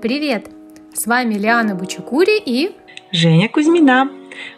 Привет! 0.00 0.48
С 0.94 1.08
вами 1.08 1.34
Лиана 1.34 1.74
Бучукури 1.74 2.38
и 2.38 2.70
Женя 3.10 3.48
Кузьмина. 3.48 4.08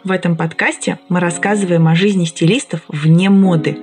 В 0.03 0.11
этом 0.11 0.37
подкасте 0.37 0.99
мы 1.09 1.19
рассказываем 1.19 1.87
о 1.87 1.95
жизни 1.95 2.25
стилистов 2.25 2.81
вне 2.87 3.31
моды, 3.31 3.75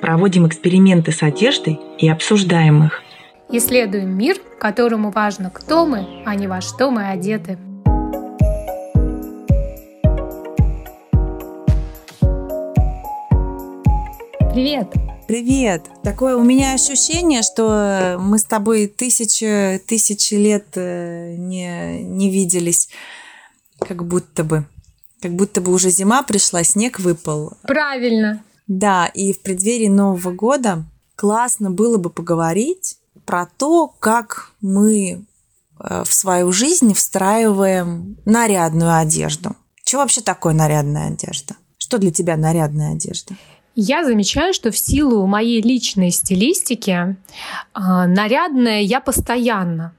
проводим 0.00 0.46
эксперименты 0.46 1.10
с 1.10 1.24
одеждой 1.24 1.80
и 1.98 2.08
обсуждаем 2.08 2.84
их. 2.84 3.02
Исследуем 3.50 4.16
мир, 4.16 4.36
которому 4.60 5.10
важно, 5.10 5.50
кто 5.50 5.84
мы, 5.84 6.06
а 6.24 6.36
не 6.36 6.46
во 6.46 6.60
что 6.60 6.92
мы 6.92 7.08
одеты. 7.08 7.58
Привет! 14.52 15.09
Привет! 15.30 15.88
Такое 16.02 16.34
у 16.34 16.42
меня 16.42 16.74
ощущение, 16.74 17.42
что 17.42 18.16
мы 18.18 18.36
с 18.36 18.42
тобой 18.42 18.88
тысячи, 18.88 19.80
тысячи 19.86 20.34
лет 20.34 20.66
э, 20.74 21.36
не, 21.36 22.02
не 22.02 22.32
виделись, 22.32 22.88
как 23.78 24.04
будто 24.04 24.42
бы. 24.42 24.64
Как 25.22 25.30
будто 25.30 25.60
бы 25.60 25.72
уже 25.72 25.90
зима 25.90 26.24
пришла, 26.24 26.64
снег 26.64 26.98
выпал. 26.98 27.52
Правильно. 27.62 28.42
Да, 28.66 29.06
и 29.06 29.32
в 29.32 29.40
преддверии 29.40 29.86
Нового 29.86 30.32
года 30.32 30.84
классно 31.14 31.70
было 31.70 31.96
бы 31.96 32.10
поговорить 32.10 32.98
про 33.24 33.46
то, 33.46 33.86
как 33.86 34.50
мы 34.60 35.24
э, 35.78 36.02
в 36.04 36.12
свою 36.12 36.50
жизнь 36.50 36.92
встраиваем 36.92 38.18
нарядную 38.24 38.96
одежду. 38.96 39.54
Что 39.84 39.98
вообще 39.98 40.22
такое 40.22 40.54
нарядная 40.54 41.12
одежда? 41.12 41.54
Что 41.78 41.98
для 41.98 42.10
тебя 42.10 42.36
нарядная 42.36 42.94
одежда? 42.94 43.36
Я 43.74 44.04
замечаю, 44.04 44.52
что 44.52 44.70
в 44.70 44.76
силу 44.76 45.26
моей 45.26 45.62
личной 45.62 46.10
стилистики 46.10 46.90
э, 46.90 47.16
нарядная 47.74 48.80
я 48.80 49.00
постоянно. 49.00 49.92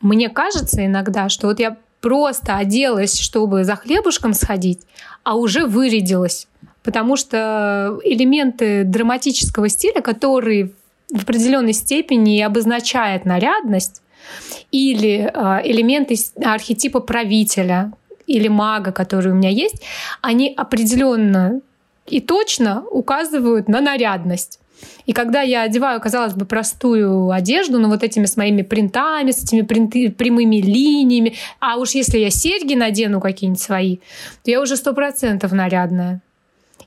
Мне 0.00 0.28
кажется 0.28 0.84
иногда, 0.84 1.28
что 1.28 1.46
вот 1.46 1.58
я 1.58 1.76
просто 2.00 2.56
оделась, 2.56 3.18
чтобы 3.18 3.64
за 3.64 3.76
хлебушком 3.76 4.34
сходить, 4.34 4.80
а 5.22 5.36
уже 5.36 5.66
вырядилась. 5.66 6.46
Потому 6.82 7.16
что 7.16 7.98
элементы 8.04 8.84
драматического 8.84 9.70
стиля, 9.70 10.02
которые 10.02 10.72
в 11.10 11.22
определенной 11.22 11.72
степени 11.72 12.40
обозначает 12.42 13.24
нарядность, 13.24 14.02
или 14.70 15.30
э, 15.32 15.60
элементы 15.64 16.16
архетипа 16.42 17.00
правителя 17.00 17.92
или 18.26 18.48
мага, 18.48 18.92
который 18.92 19.32
у 19.32 19.34
меня 19.34 19.50
есть, 19.50 19.82
они 20.20 20.52
определенно 20.56 21.60
и 22.06 22.20
точно 22.20 22.84
указывают 22.90 23.68
на 23.68 23.80
нарядность. 23.80 24.60
И 25.06 25.12
когда 25.12 25.42
я 25.42 25.62
одеваю, 25.62 26.00
казалось 26.00 26.34
бы, 26.34 26.44
простую 26.44 27.30
одежду, 27.30 27.78
но 27.78 27.88
вот 27.88 28.02
этими 28.02 28.26
с 28.26 28.36
моими 28.36 28.62
принтами, 28.62 29.30
с 29.30 29.42
этими 29.42 29.62
принты, 29.62 30.10
прямыми 30.10 30.56
линиями, 30.56 31.34
а 31.60 31.76
уж 31.76 31.92
если 31.92 32.18
я 32.18 32.30
серьги 32.30 32.74
надену 32.74 33.20
какие-нибудь 33.20 33.62
свои, 33.62 33.98
то 34.42 34.50
я 34.50 34.60
уже 34.60 34.76
сто 34.76 34.92
процентов 34.92 35.52
нарядная. 35.52 36.22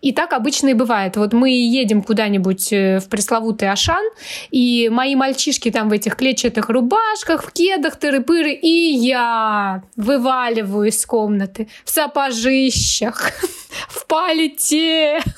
И 0.02 0.12
так 0.12 0.34
обычно 0.34 0.70
и 0.70 0.73
бывает. 0.73 1.17
Вот 1.17 1.34
мы 1.34 1.50
едем 1.50 2.02
куда-нибудь 2.02 2.72
э, 2.73 3.00
в 3.00 3.09
пресловутый 3.09 3.70
Ашан, 3.70 4.03
и 4.52 4.90
мои 4.90 5.16
мальчишки 5.16 5.72
там 5.72 5.90
в 5.90 5.94
этих 5.94 6.16
клетчатых 6.16 6.70
рубашках, 6.70 7.44
в 7.44 7.52
кедах, 7.52 7.98
тыры-пыры, 7.98 8.52
и 8.52 8.94
я 8.95 9.84
вываливаю 9.95 10.90
из 10.90 11.06
комнаты 11.06 11.68
в 11.84 11.90
сапожищах, 11.90 13.31
в 13.90 14.06
палите. 14.08 15.20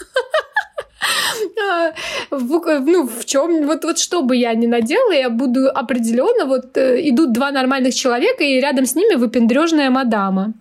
А, 1.62 1.94
ну, 2.32 3.08
в 3.08 3.26
чем, 3.26 3.66
вот, 3.66 3.86
вот 3.86 4.00
что 4.00 4.22
бы 4.22 4.36
я 4.36 4.54
ни 4.54 4.68
надела, 4.68 5.12
я 5.12 5.30
буду 5.30 5.70
определенно, 5.70 6.46
вот 6.46 6.76
э, 6.78 7.10
идут 7.10 7.32
два 7.32 7.52
нормальных 7.52 7.96
человека, 7.96 8.44
и 8.44 8.60
рядом 8.60 8.86
с 8.86 8.96
ними 8.96 9.16
выпендрежная 9.16 9.90
мадама. 9.90 10.54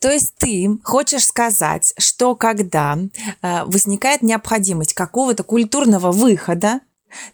То 0.00 0.10
есть 0.10 0.34
ты 0.36 0.68
хочешь 0.84 1.26
сказать, 1.26 1.92
что 1.98 2.34
когда 2.34 2.96
э, 2.96 3.64
возникает 3.64 4.22
необходимость 4.22 4.94
какого-то 4.94 5.42
культурного 5.42 6.12
выхода, 6.12 6.80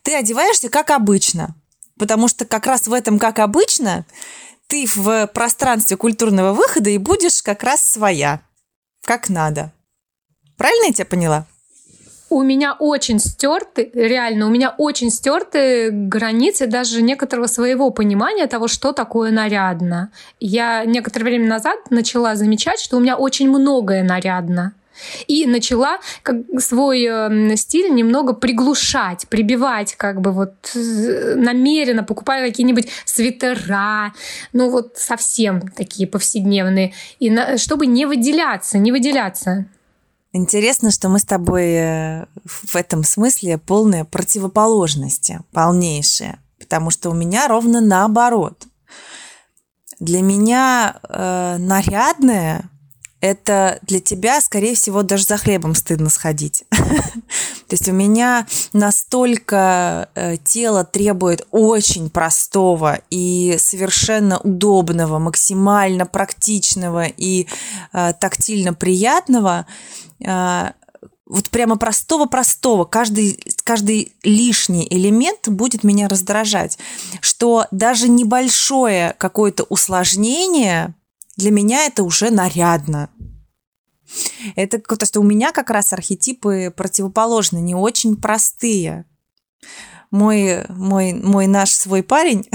ты 0.03 0.15
одеваешься 0.15 0.69
как 0.69 0.91
обычно, 0.91 1.55
потому 1.99 2.29
что 2.29 2.45
как 2.45 2.67
раз 2.67 2.87
в 2.87 2.93
этом 2.93 3.19
как 3.19 3.39
обычно 3.39 4.07
ты 4.67 4.87
в 4.87 5.27
пространстве 5.29 5.97
культурного 5.97 6.53
выхода 6.53 6.91
и 6.91 6.99
будешь 6.99 7.43
как 7.43 7.63
раз 7.63 7.85
своя, 7.85 8.41
как 9.05 9.29
надо. 9.29 9.73
Правильно 10.57 10.87
я 10.87 10.93
тебя 10.93 11.05
поняла? 11.05 11.47
У 12.35 12.43
меня 12.43 12.75
очень 12.79 13.21
стерты, 13.21 13.91
реально, 13.95 14.47
у 14.47 14.51
меня 14.51 14.75
очень 14.77 15.11
стерты 15.11 15.91
границы 15.93 16.67
даже 16.67 17.01
некоторого 17.01 17.47
своего 17.47 17.91
понимания 17.91 18.47
того, 18.47 18.67
что 18.67 18.93
такое 18.93 19.31
нарядно. 19.31 20.11
Я 20.41 20.85
некоторое 20.85 21.27
время 21.27 21.49
назад 21.49 21.91
начала 21.91 22.35
замечать, 22.35 22.81
что 22.81 22.97
у 22.97 23.01
меня 23.01 23.17
очень 23.17 23.49
многое 23.49 24.03
нарядно. 24.03 24.75
И 25.27 25.47
начала 25.47 25.99
как 26.23 26.37
свой 26.59 27.05
э, 27.09 27.57
стиль 27.57 27.95
немного 27.95 28.33
приглушать, 28.33 29.27
прибивать, 29.29 29.95
как 29.95 30.21
бы 30.21 30.33
вот 30.33 30.55
э, 30.75 31.35
намеренно 31.37 32.03
покупая 32.03 32.47
какие-нибудь 32.47 32.89
свитера, 33.05 34.13
ну 34.53 34.71
вот 34.71 34.97
совсем 34.97 35.69
такие 35.69 36.09
повседневные, 36.09 36.95
и 37.19 37.31
на, 37.31 37.59
чтобы 37.59 37.87
не 37.87 38.07
выделяться, 38.07 38.79
не 38.79 38.93
выделяться. 38.93 39.67
Интересно, 40.37 40.91
что 40.91 41.09
мы 41.09 41.21
с 41.21 41.25
тобой 41.25 41.67
э, 41.75 42.27
в 42.45 42.75
этом 42.75 43.05
смысле 43.05 43.57
полные 43.57 44.05
противоположности, 44.05 45.41
полнейшие. 45.53 46.41
Потому 46.59 46.91
что 46.91 47.11
у 47.11 47.15
меня 47.15 47.47
ровно 47.47 47.81
наоборот. 47.81 48.67
Для 50.01 50.23
меня 50.23 50.97
э, 51.09 51.57
нарядное 51.59 52.69
это 53.25 53.79
для 53.81 54.01
тебя, 54.01 54.39
скорее 54.43 54.75
всего, 54.75 55.03
даже 55.03 55.25
за 55.25 55.39
хлебом 55.39 55.75
стыдно 55.75 56.11
сходить. 56.11 56.65
То 56.71 57.71
есть 57.71 57.89
у 57.89 57.93
меня 57.93 58.47
настолько 58.75 60.11
э, 60.15 60.37
тело 60.45 60.85
требует 60.85 61.47
очень 61.51 62.11
простого 62.11 63.01
и 63.09 63.57
совершенно 63.59 64.41
удобного, 64.41 65.19
максимально 65.19 66.05
практичного 66.05 67.07
и 67.07 67.47
э, 67.95 68.13
тактильно 68.21 68.75
приятного, 68.75 69.65
вот 71.27 71.49
прямо 71.51 71.77
простого-простого, 71.77 72.85
каждый, 72.85 73.41
каждый 73.65 74.13
лишний 74.23 74.87
элемент 74.91 75.49
будет 75.49 75.83
меня 75.83 76.09
раздражать, 76.09 76.79
что 77.21 77.67
даже 77.71 78.09
небольшое 78.09 79.15
какое-то 79.19 79.65
усложнение 79.65 80.95
для 81.37 81.51
меня 81.51 81.87
это 81.87 82.03
уже 82.03 82.31
нарядно. 82.31 83.09
Это 84.55 84.79
то, 84.79 85.07
что 85.07 85.21
у 85.21 85.25
меня 85.25 85.51
как 85.51 85.71
раз 85.71 85.93
архетипы 85.93 86.73
противоположны, 86.77 87.59
не 87.59 87.75
очень 87.75 88.17
простые. 88.17 89.07
Мой, 90.11 90.65
мой, 90.69 91.13
мой 91.13 91.49
наш 91.49 91.73
свой 91.73 92.05
парень, 92.05 92.49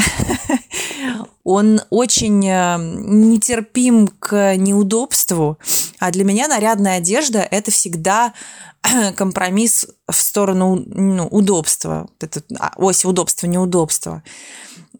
он 1.43 1.81
очень 1.89 2.47
э, 2.47 2.77
нетерпим 2.79 4.07
к 4.07 4.55
неудобству, 4.55 5.57
а 5.99 6.11
для 6.11 6.23
меня 6.23 6.47
нарядная 6.47 6.97
одежда– 6.97 7.39
это 7.51 7.71
всегда 7.71 8.33
компромисс 9.15 9.85
в 10.07 10.15
сторону 10.15 10.83
ну, 10.85 11.27
удобства, 11.27 12.09
это 12.19 12.41
а, 12.59 12.73
ось 12.77 13.05
удобства, 13.05 13.47
неудобства. 13.47 14.23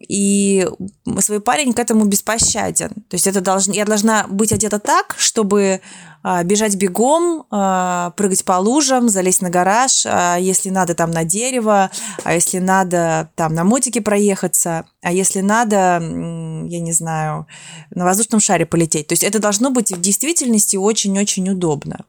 И 0.08 0.66
свой 1.20 1.40
парень 1.40 1.72
к 1.72 1.78
этому 1.78 2.04
беспощаден. 2.06 2.88
То 2.88 3.14
есть 3.14 3.26
это 3.26 3.40
должен, 3.40 3.72
я 3.72 3.84
должна 3.84 4.26
быть 4.28 4.52
одета 4.52 4.78
так, 4.78 5.14
чтобы 5.18 5.80
а, 6.22 6.44
бежать 6.44 6.76
бегом, 6.76 7.46
а, 7.50 8.10
прыгать 8.10 8.44
по 8.44 8.58
лужам, 8.58 9.08
залезть 9.08 9.40
на 9.40 9.48
гараж, 9.48 10.04
а 10.04 10.36
если 10.36 10.68
надо 10.68 10.94
там 10.94 11.10
на 11.10 11.24
дерево, 11.24 11.90
а 12.24 12.34
если 12.34 12.58
надо 12.58 13.30
там 13.36 13.54
на 13.54 13.64
мотике 13.64 14.02
проехаться, 14.02 14.84
а 15.02 15.12
если 15.12 15.40
надо, 15.40 15.76
я 15.76 16.80
не 16.80 16.92
знаю, 16.92 17.46
на 17.90 18.04
воздушном 18.04 18.40
шаре 18.40 18.66
полететь. 18.66 19.06
То 19.06 19.14
есть 19.14 19.24
это 19.24 19.38
должно 19.38 19.70
быть 19.70 19.92
в 19.92 20.00
действительности 20.00 20.76
очень-очень 20.76 21.48
удобно. 21.48 22.04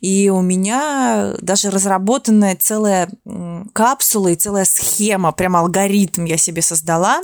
И 0.00 0.28
у 0.28 0.40
меня 0.40 1.34
даже 1.40 1.70
разработанная 1.70 2.56
целая 2.56 3.08
капсула 3.72 4.28
и 4.28 4.36
целая 4.36 4.64
схема, 4.64 5.30
прям 5.30 5.54
алгоритм 5.54 6.24
я 6.24 6.36
себе 6.36 6.62
создала, 6.62 7.20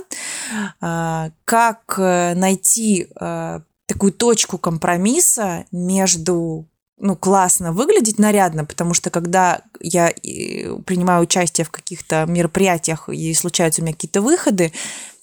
как 1.45 1.95
э, 1.97 2.33
найти 2.35 3.07
э, 3.19 3.59
такую 3.85 4.11
точку 4.11 4.57
компромисса 4.57 5.65
между 5.71 6.67
ну, 7.01 7.15
классно 7.15 7.71
выглядеть 7.71 8.19
нарядно, 8.19 8.65
потому 8.65 8.93
что 8.93 9.09
когда 9.09 9.61
я 9.79 10.11
принимаю 10.85 11.23
участие 11.23 11.63
в 11.63 11.71
каких-то 11.71 12.25
мероприятиях 12.25 13.07
и 13.07 13.33
случаются 13.33 13.81
у 13.81 13.85
меня 13.85 13.93
какие-то 13.93 14.21
выходы, 14.21 14.73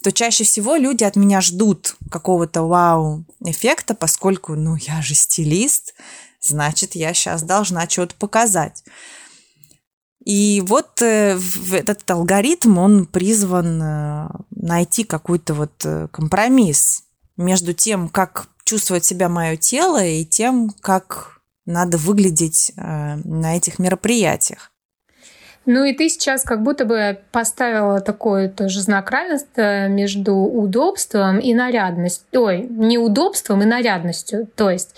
то 0.01 0.11
чаще 0.11 0.43
всего 0.43 0.75
люди 0.75 1.03
от 1.03 1.15
меня 1.15 1.39
ждут 1.41 1.95
какого-то 2.09 2.63
вау-эффекта, 2.63 3.93
поскольку, 3.93 4.55
ну, 4.55 4.75
я 4.75 5.01
же 5.01 5.13
стилист, 5.13 5.93
значит, 6.41 6.95
я 6.95 7.13
сейчас 7.13 7.43
должна 7.43 7.87
что-то 7.87 8.15
показать. 8.15 8.83
И 10.27 10.61
вот 10.67 11.01
э, 11.01 11.39
этот 11.71 12.11
алгоритм, 12.11 12.79
он 12.79 13.05
призван 13.05 13.81
э, 13.81 14.27
найти 14.51 15.05
какой-то 15.05 15.53
вот 15.53 15.71
э, 15.85 16.09
компромисс 16.11 17.03
между 17.37 17.71
тем, 17.71 18.09
как 18.09 18.47
чувствует 18.65 19.05
себя 19.05 19.29
мое 19.29 19.55
тело, 19.55 20.03
и 20.03 20.25
тем, 20.25 20.71
как 20.81 21.39
надо 21.65 21.97
выглядеть 21.97 22.73
на 22.75 23.55
этих 23.55 23.79
мероприятиях. 23.79 24.71
Ну 25.65 25.85
и 25.85 25.93
ты 25.93 26.09
сейчас 26.09 26.43
как 26.43 26.61
будто 26.61 26.83
бы 26.83 27.19
поставила 27.31 28.01
такой 28.01 28.49
тоже 28.49 28.81
знак 28.81 29.09
равенства 29.11 29.87
между 29.87 30.35
удобством 30.35 31.39
и 31.39 31.53
нарядностью. 31.53 32.41
Ой, 32.41 32.67
неудобством 32.69 33.61
и 33.61 33.65
нарядностью. 33.65 34.47
То 34.55 34.69
есть, 34.69 34.95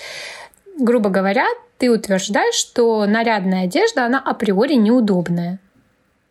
грубо 0.79 1.11
говоря, 1.11 1.45
ты 1.79 1.89
утверждаешь, 1.89 2.55
что 2.55 3.05
нарядная 3.05 3.63
одежда, 3.63 4.05
она 4.05 4.19
априори 4.19 4.75
неудобная. 4.75 5.59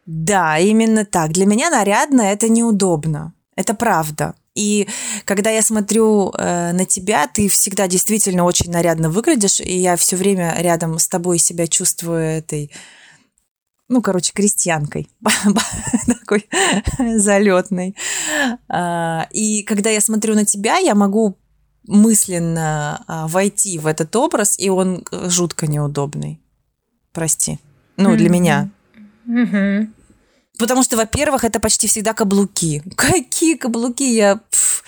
Да, 0.07 0.59
именно 0.59 1.05
так. 1.05 1.33
Для 1.33 1.47
меня 1.47 1.71
нарядно 1.71 2.23
это 2.23 2.49
неудобно. 2.49 3.33
Это 3.57 3.75
правда. 3.75 4.35
И 4.55 4.89
когда 5.25 5.51
я 5.51 5.63
смотрю 5.63 6.31
э, 6.31 6.73
на 6.73 6.85
тебя, 6.85 7.27
ты 7.27 7.49
всегда 7.49 7.89
действительно 7.89 8.45
очень 8.45 8.71
нарядно 8.71 9.11
выглядишь, 9.11 9.61
и 9.61 9.77
я 9.77 9.97
все 9.97 10.17
время 10.17 10.55
рядом 10.59 10.99
с 10.99 11.09
тобой 11.09 11.39
себя 11.39 11.67
чувствую 11.67 12.21
этой 12.21 12.71
ну, 13.89 14.03
короче, 14.03 14.33
крестьянкой 14.35 15.09
такой 16.07 16.47
залетной. 17.19 17.97
А, 18.69 19.27
и 19.31 19.63
когда 19.63 19.89
я 19.89 20.01
смотрю 20.01 20.35
на 20.35 20.45
тебя, 20.45 20.77
я 20.77 20.95
могу 20.95 21.39
мысленно 21.89 23.03
а, 23.07 23.27
войти 23.27 23.79
в 23.79 23.87
этот 23.87 24.15
образ, 24.15 24.59
и 24.59 24.69
он 24.69 25.05
жутко 25.11 25.67
неудобный. 25.67 26.41
Прости. 27.13 27.59
Ну, 27.97 28.15
для 28.15 28.29
меня. 28.29 28.71
Потому 30.59 30.83
что, 30.83 30.97
во-первых, 30.97 31.45
это 31.45 31.61
почти 31.61 31.89
всегда 31.89 32.13
каблуки. 32.15 32.83
Какие 32.97 33.57
каблуки? 33.57 34.03
Я... 34.03 34.37
Пф, 34.51 34.85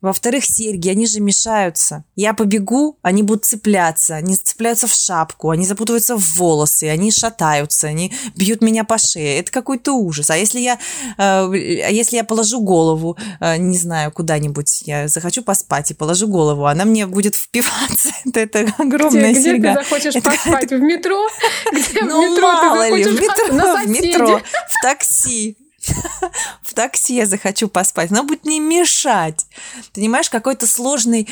во-вторых, 0.00 0.44
серьги, 0.44 0.88
они 0.88 1.06
же 1.06 1.20
мешаются. 1.20 2.04
Я 2.16 2.32
побегу, 2.32 2.98
они 3.02 3.22
будут 3.22 3.44
цепляться, 3.44 4.16
они 4.16 4.34
цепляются 4.34 4.86
в 4.86 4.92
шапку, 4.92 5.50
они 5.50 5.66
запутываются 5.66 6.16
в 6.16 6.36
волосы, 6.36 6.84
они 6.84 7.10
шатаются, 7.10 7.88
они 7.88 8.12
бьют 8.34 8.62
меня 8.62 8.84
по 8.84 8.96
шее. 8.98 9.38
Это 9.38 9.52
какой-то 9.52 9.92
ужас. 9.92 10.30
А 10.30 10.36
если 10.36 10.60
я, 10.60 10.78
э, 11.18 11.50
если 11.90 12.16
я 12.16 12.24
положу 12.24 12.60
голову, 12.60 13.18
э, 13.40 13.56
не 13.58 13.76
знаю, 13.76 14.10
куда-нибудь, 14.10 14.82
я 14.86 15.08
захочу 15.08 15.42
поспать 15.42 15.90
и 15.90 15.94
положу 15.94 16.28
голову, 16.28 16.66
она 16.66 16.84
мне 16.84 17.06
будет 17.06 17.34
впиваться. 17.34 18.10
Это, 18.24 18.40
это 18.40 18.74
огромная 18.78 19.32
где, 19.32 19.42
серьга. 19.42 19.72
Где 19.72 19.80
ты 19.80 19.84
захочешь 19.84 20.16
это, 20.16 20.30
поспать? 20.30 20.64
Это... 20.64 20.76
В 20.80 20.80
метро? 20.80 21.28
Где 21.72 22.02
ну, 22.02 22.26
в 22.26 22.30
метро 22.30 22.52
мало 22.52 22.88
ли, 22.88 23.04
в 23.04 23.20
метро, 23.20 23.44
в 23.84 23.88
метро, 23.88 24.38
в 24.38 24.82
такси. 24.82 25.56
в 26.62 26.74
такси 26.74 27.14
я 27.16 27.26
захочу 27.26 27.68
поспать, 27.68 28.10
но 28.10 28.22
будет 28.22 28.44
мне 28.44 28.60
мешать. 28.60 29.46
Понимаешь, 29.94 30.28
какой-то 30.28 30.66
сложный, 30.66 31.28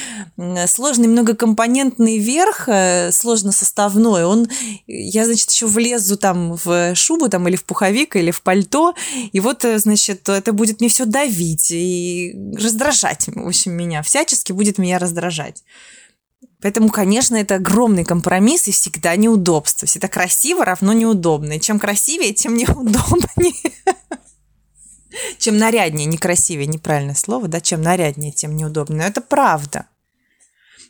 сложный 0.66 1.08
многокомпонентный 1.08 2.18
верх, 2.18 2.68
э, 2.68 3.12
сложно 3.12 3.52
составной, 3.52 4.24
он, 4.24 4.48
я, 4.86 5.24
значит, 5.24 5.50
еще 5.50 5.66
влезу 5.66 6.16
там 6.16 6.58
в 6.64 6.94
шубу 6.94 7.28
там 7.28 7.46
или 7.48 7.56
в 7.56 7.64
пуховик, 7.64 8.16
или 8.16 8.30
в 8.30 8.42
пальто, 8.42 8.94
и 9.32 9.40
вот, 9.40 9.64
э, 9.64 9.78
значит, 9.78 10.28
это 10.28 10.52
будет 10.52 10.80
мне 10.80 10.88
все 10.88 11.04
давить 11.04 11.70
и 11.70 12.34
раздражать, 12.54 13.26
в 13.26 13.46
общем, 13.46 13.72
меня, 13.72 14.02
всячески 14.02 14.52
будет 14.52 14.78
меня 14.78 14.98
раздражать. 14.98 15.62
Поэтому, 16.60 16.88
конечно, 16.90 17.36
это 17.36 17.56
огромный 17.56 18.04
компромисс 18.04 18.66
и 18.66 18.72
всегда 18.72 19.14
неудобство. 19.14 19.86
Всегда 19.86 20.08
красиво 20.08 20.64
равно 20.64 20.92
неудобно. 20.92 21.52
И 21.52 21.60
чем 21.60 21.78
красивее, 21.78 22.34
тем 22.34 22.56
неудобнее. 22.56 23.54
Чем 25.38 25.58
наряднее, 25.58 26.06
некрасивее, 26.06 26.66
неправильное 26.66 27.14
слово, 27.14 27.48
да, 27.48 27.60
чем 27.60 27.82
наряднее, 27.82 28.32
тем 28.32 28.56
неудобнее. 28.56 29.00
Но 29.00 29.06
это 29.06 29.20
правда. 29.20 29.86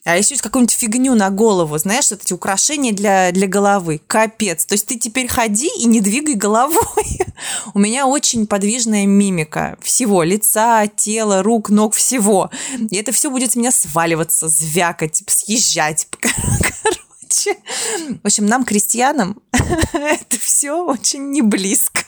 А 0.05 0.17
если 0.17 0.37
какую-нибудь 0.37 0.75
фигню 0.75 1.15
на 1.15 1.29
голову, 1.31 1.77
знаешь, 1.77 2.11
вот 2.11 2.23
эти 2.23 2.33
украшения 2.33 2.93
для, 2.93 3.31
для 3.33 3.47
головы, 3.47 4.01
капец. 4.07 4.65
То 4.65 4.75
есть 4.75 4.87
ты 4.87 4.99
теперь 4.99 5.29
ходи 5.29 5.69
и 5.79 5.85
не 5.85 6.01
двигай 6.01 6.35
головой. 6.35 7.19
У 7.75 7.79
меня 7.79 8.07
очень 8.07 8.47
подвижная 8.47 9.07
мимика 9.07 9.77
всего, 9.83 10.23
лица, 10.23 10.87
тела, 10.87 11.43
рук, 11.43 11.69
ног, 11.69 11.95
всего. 11.95 12.51
И 12.91 12.97
это 12.97 13.13
все 13.13 13.31
будет 13.31 13.53
с 13.53 13.57
меня 13.57 13.71
сваливаться, 13.71 14.49
звякать, 14.49 15.23
съезжать. 15.27 16.07
Короче, 16.21 17.59
в 18.23 18.27
общем, 18.27 18.47
нам, 18.47 18.65
крестьянам, 18.65 19.43
это 19.53 20.39
все 20.41 20.85
очень 20.85 21.31
не 21.31 21.43
близко. 21.43 22.01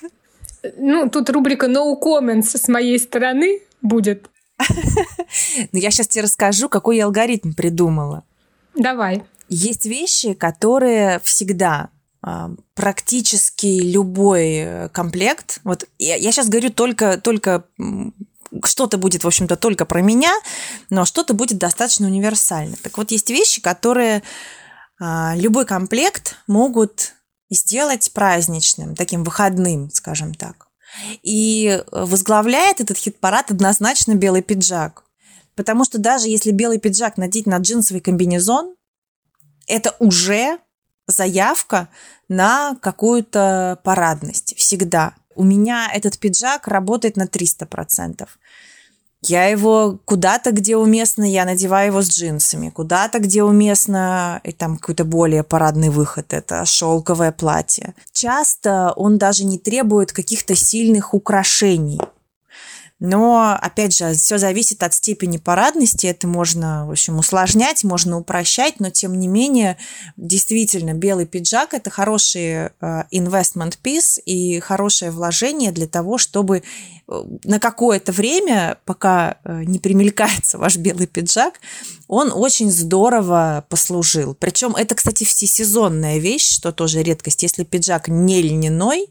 Ну, 0.77 1.09
тут 1.09 1.31
рубрика 1.31 1.67
no 1.67 1.95
comments 2.01 2.57
с 2.57 2.69
моей 2.69 2.99
стороны 2.99 3.61
будет. 3.83 4.29
Ну, 5.73 5.79
я 5.79 5.91
сейчас 5.91 6.09
тебе 6.09 6.25
расскажу, 6.25 6.69
какой 6.69 6.97
я 6.97 7.05
алгоритм 7.05 7.53
придумала. 7.53 8.25
Давай. 8.75 9.23
Есть 9.49 9.87
вещи, 9.87 10.35
которые 10.35 11.21
всегда 11.23 11.91
а, 12.23 12.51
практически 12.75 13.81
любой 13.81 14.47
э, 14.57 14.89
комплект. 14.91 15.61
Вот 15.65 15.85
я, 15.99 16.17
я 16.17 16.33
сейчас 16.33 16.49
говорю 16.49 16.71
только, 16.71 17.19
только 17.19 17.65
что-то 18.65 18.99
будет, 18.99 19.25
в 19.25 19.27
общем-то, 19.27 19.57
только 19.57 19.85
про 19.87 20.03
меня, 20.03 20.33
но 20.91 21.05
что-то 21.05 21.35
будет 21.35 21.59
достаточно 21.59 22.07
универсально. 22.07 22.77
Так 22.83 22.99
вот, 22.99 23.11
есть 23.11 23.31
вещи, 23.31 23.61
которые 23.61 24.23
а, 25.01 25.35
любой 25.37 25.65
комплект 25.65 26.37
могут 26.47 27.15
сделать 27.51 28.13
праздничным, 28.13 28.95
таким 28.95 29.25
выходным, 29.25 29.91
скажем 29.91 30.35
так. 30.35 30.69
И 31.23 31.83
возглавляет 31.93 32.81
этот 32.81 32.97
хит-парад 32.97 33.51
однозначно 33.51 34.15
белый 34.15 34.43
пиджак. 34.43 35.05
Потому 35.55 35.85
что 35.85 35.99
даже 35.99 36.29
если 36.29 36.53
белый 36.53 36.79
пиджак 36.79 37.17
надеть 37.17 37.47
на 37.47 37.59
джинсовый 37.59 38.01
комбинезон, 38.01 38.75
это 39.67 39.95
уже 39.99 40.59
заявка 41.07 41.89
на 42.29 42.77
какую-то 42.81 43.81
парадность 43.85 44.55
всегда. 44.57 45.15
У 45.35 45.45
меня 45.45 45.91
этот 45.93 46.19
пиджак 46.19 46.69
работает 46.69 47.17
на 47.17 47.25
300%. 47.25 48.29
Я 49.23 49.47
его 49.47 49.99
куда-то, 50.07 50.51
где 50.53 50.77
уместно, 50.77 51.31
я 51.31 51.45
надеваю 51.45 51.89
его 51.89 52.03
с 52.03 52.09
джинсами. 52.09 52.71
Куда-то, 52.71 53.19
где 53.19 53.43
уместно, 53.43 54.41
и 54.45 54.53
там 54.53 54.79
какой-то 54.79 55.05
более 55.05 55.43
парадный 55.43 55.91
выход, 55.91 56.33
это 56.33 56.65
шелковое 56.65 57.33
платье. 57.33 57.95
Часто 58.13 58.93
он 58.97 59.19
даже 59.19 59.45
не 59.45 59.59
требует 59.59 60.13
каких-то 60.13 60.55
сильных 60.55 61.13
украшений. 61.13 62.01
Но, 63.01 63.59
опять 63.59 63.97
же, 63.97 64.13
все 64.13 64.37
зависит 64.37 64.83
от 64.83 64.93
степени 64.93 65.39
парадности. 65.39 66.07
Это 66.07 66.29
можно, 66.29 66.87
в 66.87 66.91
общем, 66.91 67.19
усложнять, 67.19 67.83
можно 67.83 68.19
упрощать, 68.19 68.79
но, 68.79 68.91
тем 68.91 69.19
не 69.19 69.27
менее, 69.27 69.79
действительно, 70.19 70.93
белый 70.93 71.25
пиджак– 71.25 71.73
это 71.73 71.89
хороший 71.89 72.45
э, 72.45 72.71
investment 73.11 73.79
piece 73.83 74.21
и 74.27 74.61
хорошее 74.61 75.11
вложение 75.11 75.73
для 75.73 75.87
того, 75.87 76.19
чтобы 76.19 76.59
э, 76.59 77.23
на 77.45 77.59
какое-то 77.59 78.13
время, 78.13 78.77
пока 78.85 79.39
э, 79.45 79.63
не 79.65 79.79
примелькается 79.79 80.59
ваш 80.59 80.77
белый 80.77 81.07
пиджак, 81.07 81.55
он 82.07 82.31
очень 82.35 82.71
здорово 82.71 83.65
послужил. 83.71 84.35
Причем 84.35 84.77
это, 84.77 84.95
кстати, 84.95 85.25
всесезонная 85.25 86.19
вещь, 86.19 86.55
что 86.55 86.71
тоже 86.71 87.03
редкость. 87.03 87.45
Если 87.45 87.65
пиджак 87.65 88.09
не 88.09 88.43
льняной, 88.43 89.07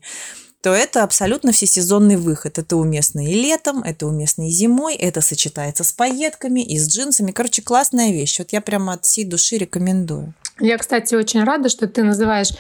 то 0.62 0.74
это 0.74 1.04
абсолютно 1.04 1.52
всесезонный 1.52 2.18
выход. 2.18 2.58
Это 2.58 2.76
уместно 2.76 3.26
и 3.26 3.34
летом, 3.34 3.82
это 3.82 4.08
уместно 4.08 4.48
и 4.48 4.52
зимой, 4.52 4.96
это 4.96 5.22
сочетается 5.22 5.84
с 5.84 5.94
пайетками 5.94 6.62
и 6.62 6.78
с 6.78 6.88
джинсами. 6.88 7.32
Короче, 7.32 7.62
классная 7.62 8.12
вещь. 8.12 8.40
Вот 8.40 8.52
я 8.52 8.62
прямо 8.62 8.94
от 8.94 9.06
всей 9.06 9.24
души 9.24 9.58
рекомендую. 9.58 10.34
Я, 10.60 10.78
кстати, 10.78 11.16
очень 11.16 11.44
рада, 11.44 11.70
что 11.70 11.88
ты 11.88 12.04
называешь 12.04 12.50
э, 12.52 12.56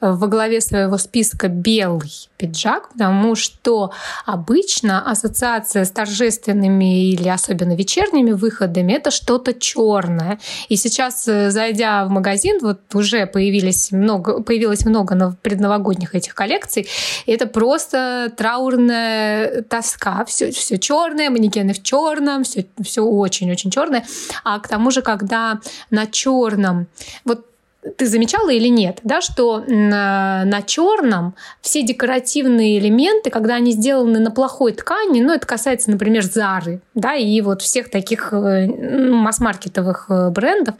во 0.00 0.26
главе 0.26 0.60
своего 0.60 0.98
списка 0.98 1.48
белый 1.48 2.10
пиджак, 2.36 2.90
потому 2.92 3.34
что 3.36 3.92
обычно 4.26 5.08
ассоциация 5.08 5.84
с 5.84 5.90
торжественными 5.90 7.10
или 7.10 7.28
особенно 7.28 7.74
вечерними 7.74 8.32
выходами 8.32 8.92
это 8.92 9.10
что-то 9.10 9.54
черное. 9.54 10.40
И 10.68 10.76
сейчас, 10.76 11.28
э, 11.28 11.50
зайдя 11.50 12.04
в 12.06 12.10
магазин, 12.10 12.58
вот 12.60 12.80
уже 12.94 13.26
появились 13.26 13.92
много, 13.92 14.42
появилось 14.42 14.84
много 14.84 15.36
предновогодних 15.42 16.14
этих 16.14 16.34
коллекций. 16.34 16.88
И 17.26 17.32
это 17.32 17.46
просто 17.46 18.32
траурная 18.36 19.62
тоска. 19.62 20.24
Все, 20.24 20.50
все 20.50 20.78
черное, 20.78 21.30
манекены 21.30 21.72
в 21.72 21.82
черном, 21.82 22.42
все, 22.42 22.66
все 22.82 23.02
очень-очень 23.02 23.70
черное. 23.70 24.04
А 24.42 24.58
к 24.58 24.66
тому 24.68 24.90
же, 24.90 25.02
когда 25.02 25.60
на 25.90 26.06
черном, 26.06 26.88
вот 27.24 27.43
ты 27.96 28.06
замечала 28.06 28.50
или 28.50 28.68
нет, 28.68 29.00
да, 29.04 29.20
что 29.20 29.62
на, 29.66 30.44
на 30.44 30.62
черном 30.62 31.34
все 31.60 31.82
декоративные 31.82 32.78
элементы, 32.78 33.30
когда 33.30 33.54
они 33.56 33.72
сделаны 33.72 34.20
на 34.20 34.30
плохой 34.30 34.72
ткани, 34.72 35.20
ну, 35.20 35.32
это 35.32 35.46
касается, 35.46 35.90
например, 35.90 36.22
Зары, 36.22 36.80
да, 36.94 37.14
и 37.14 37.40
вот 37.40 37.62
всех 37.62 37.90
таких 37.90 38.32
э, 38.32 38.66
ну, 38.66 39.16
масс-маркетовых 39.16 40.06
э, 40.08 40.30
брендов, 40.30 40.76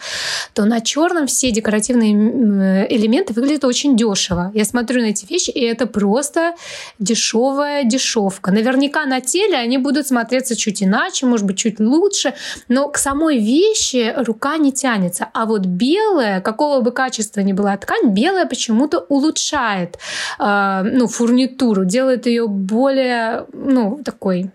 то 0.54 0.64
на 0.64 0.80
черном 0.80 1.26
все 1.26 1.50
декоративные 1.50 2.86
элементы 2.94 3.34
выглядят 3.34 3.64
очень 3.64 3.96
дешево. 3.96 4.50
Я 4.54 4.64
смотрю 4.64 5.02
на 5.02 5.06
эти 5.06 5.26
вещи, 5.26 5.50
и 5.50 5.60
это 5.60 5.86
просто 5.86 6.54
дешевая 6.98 7.84
дешевка. 7.84 8.50
Наверняка 8.50 9.04
на 9.04 9.20
теле 9.20 9.56
они 9.56 9.78
будут 9.78 10.06
смотреться 10.06 10.56
чуть 10.56 10.82
иначе, 10.82 11.26
может 11.26 11.46
быть, 11.46 11.58
чуть 11.58 11.80
лучше, 11.80 12.34
но 12.68 12.88
к 12.88 12.96
самой 12.96 13.38
вещи 13.38 14.14
рука 14.16 14.56
не 14.56 14.72
тянется. 14.72 15.28
А 15.34 15.44
вот 15.44 15.66
белая, 15.66 16.40
какого 16.40 16.80
бы 16.80 16.93
качества 16.94 17.40
ни 17.40 17.52
была 17.52 17.76
ткань, 17.76 18.10
белая 18.10 18.46
почему-то 18.46 19.00
улучшает 19.00 19.98
э, 20.38 20.82
ну, 20.84 21.06
фурнитуру, 21.06 21.84
делает 21.84 22.26
ее 22.26 22.48
более 22.48 23.46
ну, 23.52 24.00
такой 24.02 24.50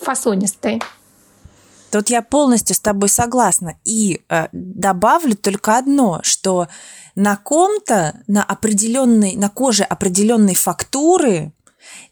фасонистой. 0.00 0.80
Тут 1.90 2.08
я 2.08 2.22
полностью 2.22 2.74
с 2.74 2.80
тобой 2.80 3.10
согласна. 3.10 3.74
И 3.84 4.22
э, 4.30 4.48
добавлю 4.52 5.36
только 5.36 5.76
одно, 5.76 6.20
что 6.22 6.68
на 7.14 7.36
ком-то, 7.36 8.22
на 8.26 8.42
определенной, 8.42 9.36
на 9.36 9.50
коже 9.50 9.84
определенной 9.84 10.54
фактуры 10.54 11.52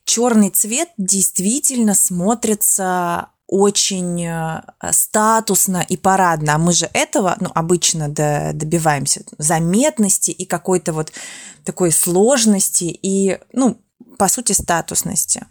черный 0.05 0.51
цвет 0.51 0.91
действительно 0.99 1.95
смотрится 1.95 3.29
очень 3.51 4.25
э, 4.25 4.63
статусно 4.93 5.85
и 5.89 5.97
парадно. 5.97 6.55
А 6.55 6.59
мы 6.59 6.73
же 6.73 6.89
этого 6.93 7.37
ну, 7.41 7.51
обычно 7.53 8.09
добиваемся. 8.09 9.25
Заметности 9.39 10.31
и 10.31 10.45
какой-то 10.45 10.93
вот 10.93 11.13
такой 11.65 11.91
сложности 11.91 12.85
и, 12.85 13.41
ну, 13.53 13.81
по 14.19 14.29
сути, 14.29 14.53
статусности. 14.53 15.47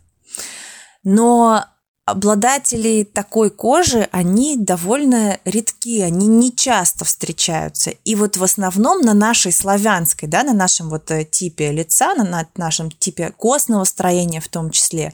Но 1.03 1.65
обладатели 2.11 3.03
такой 3.03 3.49
кожи, 3.49 4.07
они 4.11 4.57
довольно 4.57 5.39
редки, 5.45 6.01
они 6.01 6.27
не 6.27 6.55
часто 6.55 7.05
встречаются. 7.05 7.91
И 8.05 8.15
вот 8.15 8.37
в 8.37 8.43
основном 8.43 9.01
на 9.01 9.13
нашей 9.13 9.51
славянской, 9.51 10.27
да, 10.27 10.43
на 10.43 10.53
нашем 10.53 10.89
вот 10.89 11.09
э, 11.11 11.25
типе 11.25 11.71
лица, 11.71 12.13
на 12.15 12.47
нашем 12.55 12.91
типе 12.91 13.31
костного 13.31 13.83
строения 13.83 14.41
в 14.41 14.47
том 14.47 14.71
числе, 14.71 15.13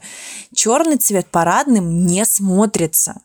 черный 0.54 0.96
цвет 0.96 1.26
парадным 1.28 2.06
не 2.06 2.24
смотрится. 2.24 3.20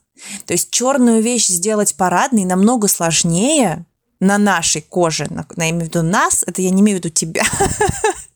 То 0.45 0.53
есть 0.53 0.69
черную 0.71 1.21
вещь 1.21 1.47
сделать 1.47 1.95
парадной 1.95 2.45
намного 2.45 2.87
сложнее 2.87 3.85
на 4.19 4.37
нашей 4.37 4.81
коже, 4.81 5.27
на, 5.29 5.45
на 5.55 5.69
имею 5.71 5.85
в 5.85 5.87
виду 5.89 6.03
нас, 6.03 6.43
это 6.45 6.61
я 6.61 6.69
не 6.69 6.81
имею 6.81 6.97
в 6.97 6.99
виду 6.99 7.09
тебя, 7.09 7.43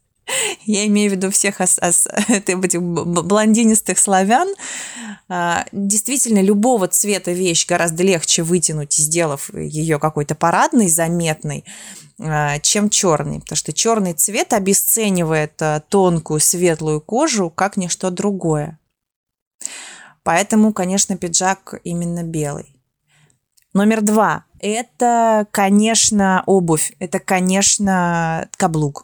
я 0.65 0.85
имею 0.87 1.11
в 1.11 1.15
виду 1.15 1.31
всех 1.31 1.59
ос, 1.59 1.79
ос, 1.81 2.07
этих 2.27 2.81
блондинистых 2.81 3.99
славян, 3.99 4.53
а, 5.27 5.65
действительно 5.71 6.41
любого 6.41 6.87
цвета 6.87 7.31
вещь 7.31 7.65
гораздо 7.65 8.03
легче 8.03 8.43
вытянуть, 8.43 8.93
сделав 8.93 9.53
ее 9.53 9.99
какой-то 9.99 10.35
парадной, 10.35 10.87
заметной, 10.87 11.65
а, 12.19 12.59
чем 12.59 12.89
черный, 12.89 13.39
потому 13.39 13.57
что 13.57 13.73
черный 13.73 14.13
цвет 14.13 14.53
обесценивает 14.53 15.61
а, 15.61 15.79
тонкую 15.79 16.39
светлую 16.39 17.01
кожу 17.01 17.49
как 17.49 17.77
ничто 17.77 18.09
другое. 18.09 18.79
Поэтому, 20.23 20.73
конечно, 20.73 21.17
пиджак 21.17 21.79
именно 21.83 22.23
белый. 22.23 22.75
Номер 23.73 24.01
два– 24.01 24.45
это, 24.59 25.47
конечно, 25.51 26.43
обувь, 26.45 26.93
это, 26.99 27.19
конечно, 27.19 28.49
каблук. 28.57 29.03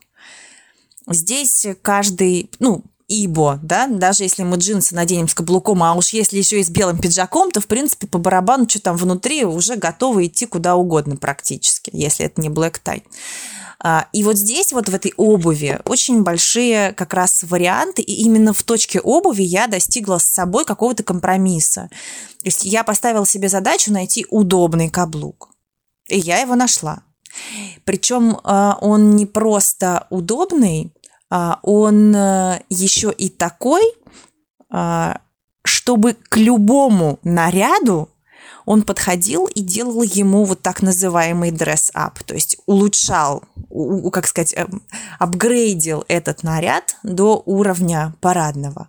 Здесь 1.08 1.66
каждый, 1.82 2.50
ну, 2.60 2.84
ибо, 3.08 3.60
да, 3.62 3.88
даже 3.88 4.24
если 4.24 4.44
мы 4.44 4.58
джинсы 4.58 4.96
наденем 4.96 5.28
с 5.28 5.34
каблуком, 5.34 5.84
а 5.84 5.94
уж 5.96 6.10
если 6.10 6.38
еще 6.38 6.62
и 6.62 6.64
с 6.64 6.70
белым 6.70 6.98
пиджаком, 6.98 7.52
то, 7.52 7.60
в 7.60 7.68
принципе, 7.68 8.08
по 8.08 8.18
барабану, 8.18 8.70
что 8.70 8.82
там 8.82 8.96
внутри, 8.96 9.44
уже 9.44 9.76
готовы 9.76 10.28
идти 10.28 10.46
куда 10.46 10.76
угодно 10.76 11.18
практически, 11.18 11.90
если 11.94 12.26
это 12.26 12.40
не 12.40 12.50
black 12.50 12.80
tie. 12.84 13.04
А, 13.84 14.08
и 14.14 14.24
вот 14.24 14.38
здесь, 14.38 14.72
вот 14.72 14.90
в 14.90 14.96
этой 14.96 15.14
обуви, 15.18 15.80
очень 15.86 16.22
большие 16.22 16.94
как 16.94 17.14
раз 17.14 17.44
варианты, 17.44 18.02
и 18.02 18.14
именно 18.24 18.54
в 18.54 18.62
точке 18.62 19.00
обуви 19.00 19.42
я 19.42 19.68
достигла 19.68 20.20
с 20.20 20.26
собой 20.26 20.66
какого-то 20.66 21.04
компромисса. 21.04 21.90
То 22.40 22.46
есть 22.46 22.64
я 22.64 22.84
поставила 22.84 23.26
себе 23.26 23.50
задачу 23.50 23.92
найти 23.92 24.26
удобный 24.30 24.90
каблук. 24.90 25.50
И 26.08 26.18
я 26.18 26.40
его 26.40 26.56
нашла. 26.56 27.04
Причем 27.86 28.40
а, 28.44 28.78
он 28.82 29.16
не 29.16 29.26
просто 29.26 30.08
удобный, 30.10 30.94
а, 31.30 31.60
он 31.64 32.16
э, 32.16 32.62
еще 32.70 33.12
и 33.12 33.30
такой, 33.30 33.82
а, 34.70 35.22
чтобы 35.64 36.14
к 36.14 36.38
любому 36.38 37.20
наряду 37.24 38.10
он 38.72 38.84
подходил 38.84 39.48
и 39.48 39.60
делал 39.60 40.02
ему 40.02 40.46
вот 40.46 40.62
так 40.62 40.82
называемый 40.82 41.52
дресс-ап, 41.52 42.24
то 42.24 42.34
есть 42.34 42.56
улучшал, 42.68 43.44
как 44.14 44.28
сказать, 44.28 44.54
эм, 44.56 44.82
апгрейдил 45.20 46.06
этот 46.08 46.44
наряд 46.44 46.96
до 47.04 47.44
уровня 47.46 48.16
парадного. 48.22 48.88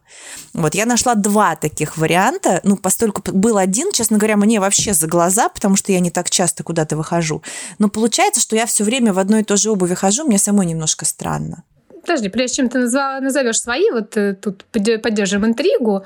Вот 0.55 0.77
я 0.77 0.87
нашла 0.87 1.17
два 1.17 1.57
таких 1.57 1.99
варианта, 1.99 2.61
ну, 2.63 2.77
постольку 2.77 3.23
был 3.33 3.59
один, 3.59 3.91
честно 3.91 4.19
говоря, 4.19 4.37
мне 4.37 4.61
вообще 4.61 4.95
за 4.95 5.09
глаза, 5.09 5.49
потому 5.49 5.75
что 5.75 5.91
я 5.91 5.99
не 5.99 6.13
так 6.13 6.31
часто 6.31 6.63
куда-то 6.63 6.97
выхожу, 6.97 7.43
но 7.81 7.89
получается, 7.89 8.41
что 8.41 8.55
я 8.55 8.67
все 8.67 8.85
время 8.85 9.13
в 9.13 9.19
одной 9.19 9.41
и 9.41 9.45
той 9.45 9.57
же 9.57 9.73
обуви 9.73 9.95
хожу, 9.95 10.25
мне 10.25 10.39
самой 10.39 10.67
немножко 10.67 11.05
странно 11.05 11.65
подожди, 12.03 12.29
прежде 12.29 12.57
чем 12.57 12.69
ты 12.69 12.79
назовешь 12.79 13.61
свои, 13.61 13.91
вот 13.91 14.17
э, 14.17 14.35
тут 14.35 14.65
поддержим 15.03 15.47
интригу, 15.47 16.05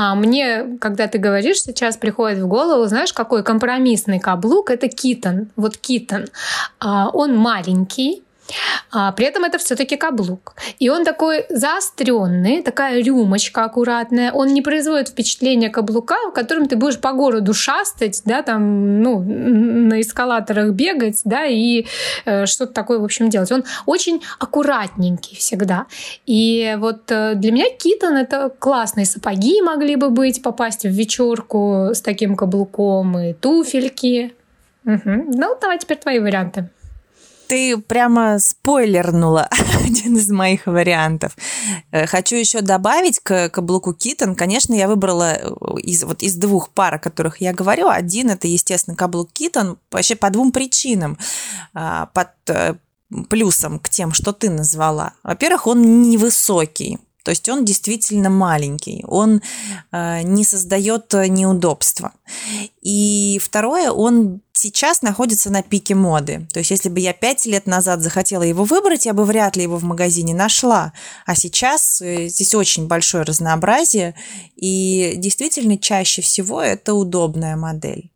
а 0.00 0.14
мне, 0.14 0.78
когда 0.80 1.08
ты 1.08 1.18
говоришь, 1.18 1.60
сейчас 1.60 1.96
приходит 1.96 2.38
в 2.38 2.46
голову, 2.46 2.86
знаешь, 2.86 3.12
какой 3.12 3.42
компромиссный 3.42 4.20
каблук, 4.20 4.70
это 4.70 4.88
китон. 4.88 5.48
Вот 5.56 5.76
китон. 5.76 6.26
А, 6.78 7.08
он 7.08 7.36
маленький, 7.36 8.22
а 8.90 9.12
при 9.12 9.26
этом 9.26 9.44
это 9.44 9.58
все-таки 9.58 9.96
каблук. 9.96 10.54
И 10.78 10.88
он 10.88 11.04
такой 11.04 11.46
заостренный, 11.50 12.62
такая 12.62 13.02
рюмочка 13.02 13.64
аккуратная. 13.64 14.32
Он 14.32 14.48
не 14.48 14.62
производит 14.62 15.08
впечатления 15.08 15.70
каблука, 15.70 16.16
в 16.30 16.32
котором 16.32 16.66
ты 16.66 16.76
будешь 16.76 16.98
по 16.98 17.12
городу 17.12 17.54
шастать, 17.54 18.22
да, 18.24 18.42
там, 18.42 19.02
ну, 19.02 19.20
на 19.20 20.00
эскалаторах 20.00 20.72
бегать, 20.72 21.20
да, 21.24 21.44
и 21.44 21.86
э, 22.24 22.46
что-то 22.46 22.72
такое, 22.72 22.98
в 22.98 23.04
общем, 23.04 23.28
делать. 23.28 23.52
Он 23.52 23.64
очень 23.86 24.22
аккуратненький 24.38 25.36
всегда. 25.36 25.86
И 26.26 26.76
вот 26.78 27.10
э, 27.10 27.34
для 27.34 27.52
меня 27.52 27.66
китон 27.78 28.16
это 28.16 28.50
классные 28.58 29.06
сапоги 29.06 29.60
могли 29.62 29.96
бы 29.96 30.10
быть, 30.10 30.42
попасть 30.42 30.84
в 30.84 30.90
вечерку 30.90 31.90
с 31.92 32.00
таким 32.00 32.36
каблуком 32.36 33.18
и 33.18 33.32
туфельки. 33.34 34.34
Угу. 34.84 35.00
Ну, 35.04 35.56
давай 35.60 35.78
теперь 35.78 35.98
твои 35.98 36.18
варианты 36.18 36.70
ты 37.48 37.78
прямо 37.78 38.38
спойлернула 38.38 39.48
один 39.84 40.16
из 40.16 40.30
моих 40.30 40.66
вариантов. 40.66 41.36
Э, 41.90 42.06
хочу 42.06 42.36
еще 42.36 42.60
добавить 42.60 43.20
к 43.20 43.48
каблуку 43.48 43.94
Китон. 43.94 44.34
Конечно, 44.34 44.74
я 44.74 44.86
выбрала 44.86 45.32
э, 45.32 45.80
из, 45.80 46.04
вот 46.04 46.22
из 46.22 46.36
двух 46.36 46.68
пар, 46.70 46.94
о 46.94 46.98
которых 46.98 47.40
я 47.40 47.52
говорю. 47.52 47.88
Один 47.88 48.30
это, 48.30 48.46
естественно, 48.46 48.96
каблук 48.96 49.32
Китон 49.32 49.78
вообще 49.90 50.14
по 50.14 50.30
двум 50.30 50.52
причинам. 50.52 51.18
А, 51.74 52.06
под 52.06 52.28
э, 52.48 52.74
плюсом 53.28 53.78
к 53.78 53.88
тем, 53.88 54.12
что 54.12 54.32
ты 54.32 54.50
назвала. 54.50 55.14
Во-первых, 55.22 55.66
он 55.66 56.02
невысокий. 56.02 56.98
То 57.24 57.30
есть 57.30 57.48
он 57.48 57.64
действительно 57.64 58.30
маленький, 58.30 59.04
он 59.06 59.42
э, 59.92 60.22
не 60.22 60.44
создает 60.44 61.12
неудобства. 61.12 62.12
И 62.80 63.40
второе, 63.42 63.90
он 63.90 64.40
сейчас 64.52 65.02
находится 65.02 65.50
на 65.50 65.62
пике 65.62 65.94
моды. 65.94 66.46
То 66.52 66.58
есть, 66.58 66.70
если 66.70 66.88
бы 66.88 67.00
я 67.00 67.12
пять 67.12 67.46
лет 67.46 67.66
назад 67.66 68.02
захотела 68.02 68.42
его 68.42 68.64
выбрать, 68.64 69.06
я 69.06 69.14
бы 69.14 69.24
вряд 69.24 69.56
ли 69.56 69.62
его 69.62 69.76
в 69.76 69.84
магазине 69.84 70.34
нашла. 70.34 70.92
А 71.26 71.34
сейчас 71.34 72.00
э, 72.00 72.28
здесь 72.28 72.54
очень 72.54 72.86
большое 72.86 73.24
разнообразие, 73.24 74.14
и 74.56 75.14
действительно 75.16 75.78
чаще 75.78 76.22
всего 76.22 76.60
это 76.60 76.94
удобная 76.94 77.56
модель. 77.56 78.10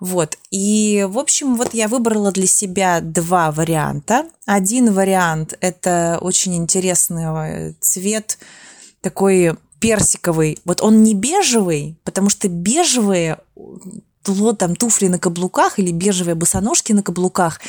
Вот. 0.00 0.38
И, 0.50 1.06
в 1.08 1.18
общем, 1.18 1.56
вот 1.56 1.74
я 1.74 1.86
выбрала 1.86 2.32
для 2.32 2.46
себя 2.46 3.00
два 3.00 3.52
варианта. 3.52 4.26
Один 4.46 4.92
вариант– 4.92 5.56
это 5.60 6.18
очень 6.20 6.56
интересный 6.56 7.76
цвет, 7.80 8.38
такой 9.02 9.56
персиковый. 9.78 10.58
Вот 10.64 10.82
он 10.82 11.02
не 11.02 11.14
бежевый, 11.14 11.96
потому 12.04 12.30
что 12.30 12.48
бежевые 12.48 13.38
там 14.22 14.76
туфли 14.76 15.08
на 15.08 15.18
каблуках 15.18 15.78
или 15.78 15.92
бежевые 15.92 16.34
босоножки 16.34 16.92
на 16.92 17.02
каблуках, 17.02 17.60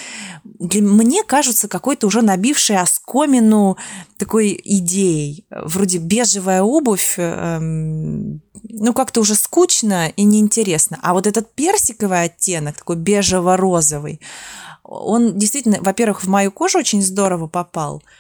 мне 0.60 1.24
кажутся 1.24 1.68
какой-то 1.68 2.08
уже 2.08 2.22
набившей 2.22 2.78
оскомину 2.78 3.78
такой 4.18 4.60
идеей. 4.64 5.46
Вроде 5.50 5.98
бежевая 5.98 6.62
обувь, 6.62 7.16
эм, 7.18 8.42
ну, 8.64 8.94
как-то 8.94 9.22
уже 9.22 9.36
скучно 9.36 10.10
и 10.10 10.24
неинтересно. 10.24 11.00
А 11.02 11.14
вот 11.14 11.28
этот 11.28 11.54
персиковый 11.54 12.24
оттенок, 12.24 12.78
такой 12.78 12.98
бежево-розовый, 12.98 14.20
он 14.84 15.38
действительно, 15.38 15.78
во-первых, 15.82 16.24
в 16.24 16.28
мою 16.28 16.52
кожу 16.52 16.80
очень 16.80 17.02
здорово 17.02 17.48
попал– 17.48 18.04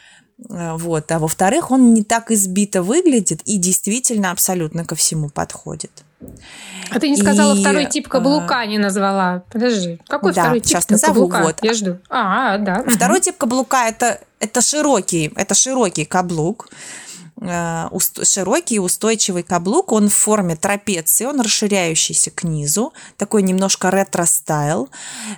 Э, 0.49 0.75
вот. 0.77 1.11
А 1.11 1.19
во-вторых, 1.19 1.71
он 1.71 1.93
не 1.93 2.03
так 2.03 2.31
избито 2.31 2.83
выглядит 2.83 3.41
и 3.45 3.57
действительно 3.57 4.31
абсолютно 4.31 4.85
ко 4.85 4.95
всему 4.95 5.29
подходит. 5.29 6.03
А 6.89 6.99
ты 6.99 7.09
не 7.09 7.17
сказала 7.17 7.55
и, 7.55 7.61
второй 7.61 7.85
тип 7.85 8.07
каблука, 8.07 8.59
а... 8.59 8.65
не 8.65 8.77
назвала. 8.77 9.43
Подожди, 9.51 9.99
какой 10.07 10.33
да, 10.33 10.41
второй 10.41 10.59
тип 10.59 10.69
сейчас 10.69 10.89
назову, 10.89 11.27
каблука? 11.27 11.43
Вот. 11.43 11.59
Я 11.61 11.73
жду. 11.73 11.99
А, 12.09 12.57
да. 12.57 12.83
Второй 12.87 13.17
угу. 13.17 13.23
тип 13.23 13.37
каблука 13.37 13.87
это, 13.87 14.19
это 14.39 14.61
широкий, 14.61 15.31
это 15.35 15.55
широкий 15.55 16.05
каблук 16.05 16.69
э, 17.41 17.87
широкий 18.23 18.79
устойчивый 18.79 19.43
каблук, 19.43 19.91
он 19.91 20.09
в 20.09 20.13
форме 20.13 20.55
трапеции, 20.55 21.25
он 21.25 21.39
расширяющийся 21.39 22.29
к 22.31 22.43
низу, 22.43 22.93
такой 23.17 23.41
немножко 23.43 23.89
ретро-style, 23.89 24.89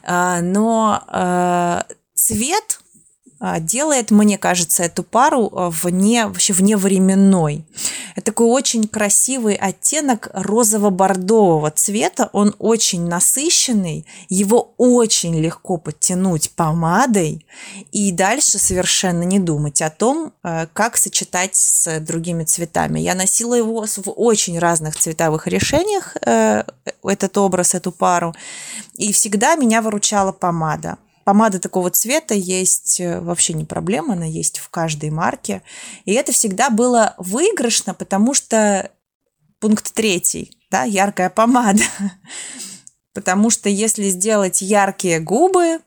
э, 0.04 0.40
но 0.42 1.84
цвет 2.16 2.80
а, 3.46 3.60
делает, 3.60 4.10
мне 4.10 4.38
кажется, 4.38 4.84
эту 4.84 5.04
пару 5.04 5.50
вне, 5.54 6.28
вообще 6.28 6.54
вневременной. 6.54 7.66
Это 8.16 8.28
такой 8.28 8.48
очень 8.48 8.88
красивый 8.88 9.56
оттенок 9.56 10.30
розово-бордового 10.34 11.72
цвета. 11.72 12.30
Он 12.34 12.56
очень 12.60 13.08
насыщенный, 13.08 14.06
его 14.30 14.74
очень 14.78 15.40
легко 15.40 15.78
подтянуть 15.78 16.52
помадой 16.52 17.46
и 17.92 18.12
дальше 18.12 18.60
совершенно 18.60 19.24
не 19.24 19.40
думать 19.40 19.82
о 19.82 19.90
том, 19.90 20.34
а, 20.44 20.68
как 20.74 20.98
сочетать 20.98 21.56
с 21.56 22.00
другими 22.00 22.44
цветами. 22.44 23.00
Я 23.00 23.16
носила 23.16 23.56
его 23.56 23.86
в 23.86 24.10
очень 24.10 24.60
разных 24.60 24.96
цветовых 24.96 25.48
решениях, 25.48 26.16
э, 26.26 26.64
этот 27.04 27.38
образ, 27.38 27.74
эту 27.74 27.92
пару, 27.92 28.34
и 28.96 29.12
всегда 29.12 29.56
меня 29.56 29.82
выручала 29.82 30.32
помада. 30.32 30.98
Помада 31.24 31.60
такого 31.60 31.90
цвета 31.90 32.34
есть 32.34 33.00
э, 33.00 33.20
вообще 33.22 33.54
не 33.54 33.66
проблема, 33.66 34.14
она 34.14 34.26
есть 34.26 34.60
в 34.60 34.70
каждой 34.70 35.10
марке. 35.10 35.62
И 36.06 36.14
это 36.14 36.32
всегда 36.32 36.70
было 36.70 37.16
выигрышно, 37.18 37.94
потому 37.94 38.34
что 38.34 38.92
пункт 39.60 39.94
третий, 39.94 40.58
да, 40.70 40.84
яркая 40.84 41.30
помада. 41.30 41.84
Потому 43.14 43.52
что 43.52 43.70
если 43.70 44.10
сделать 44.10 44.62
яркие 44.62 45.20
губы, 45.20 45.80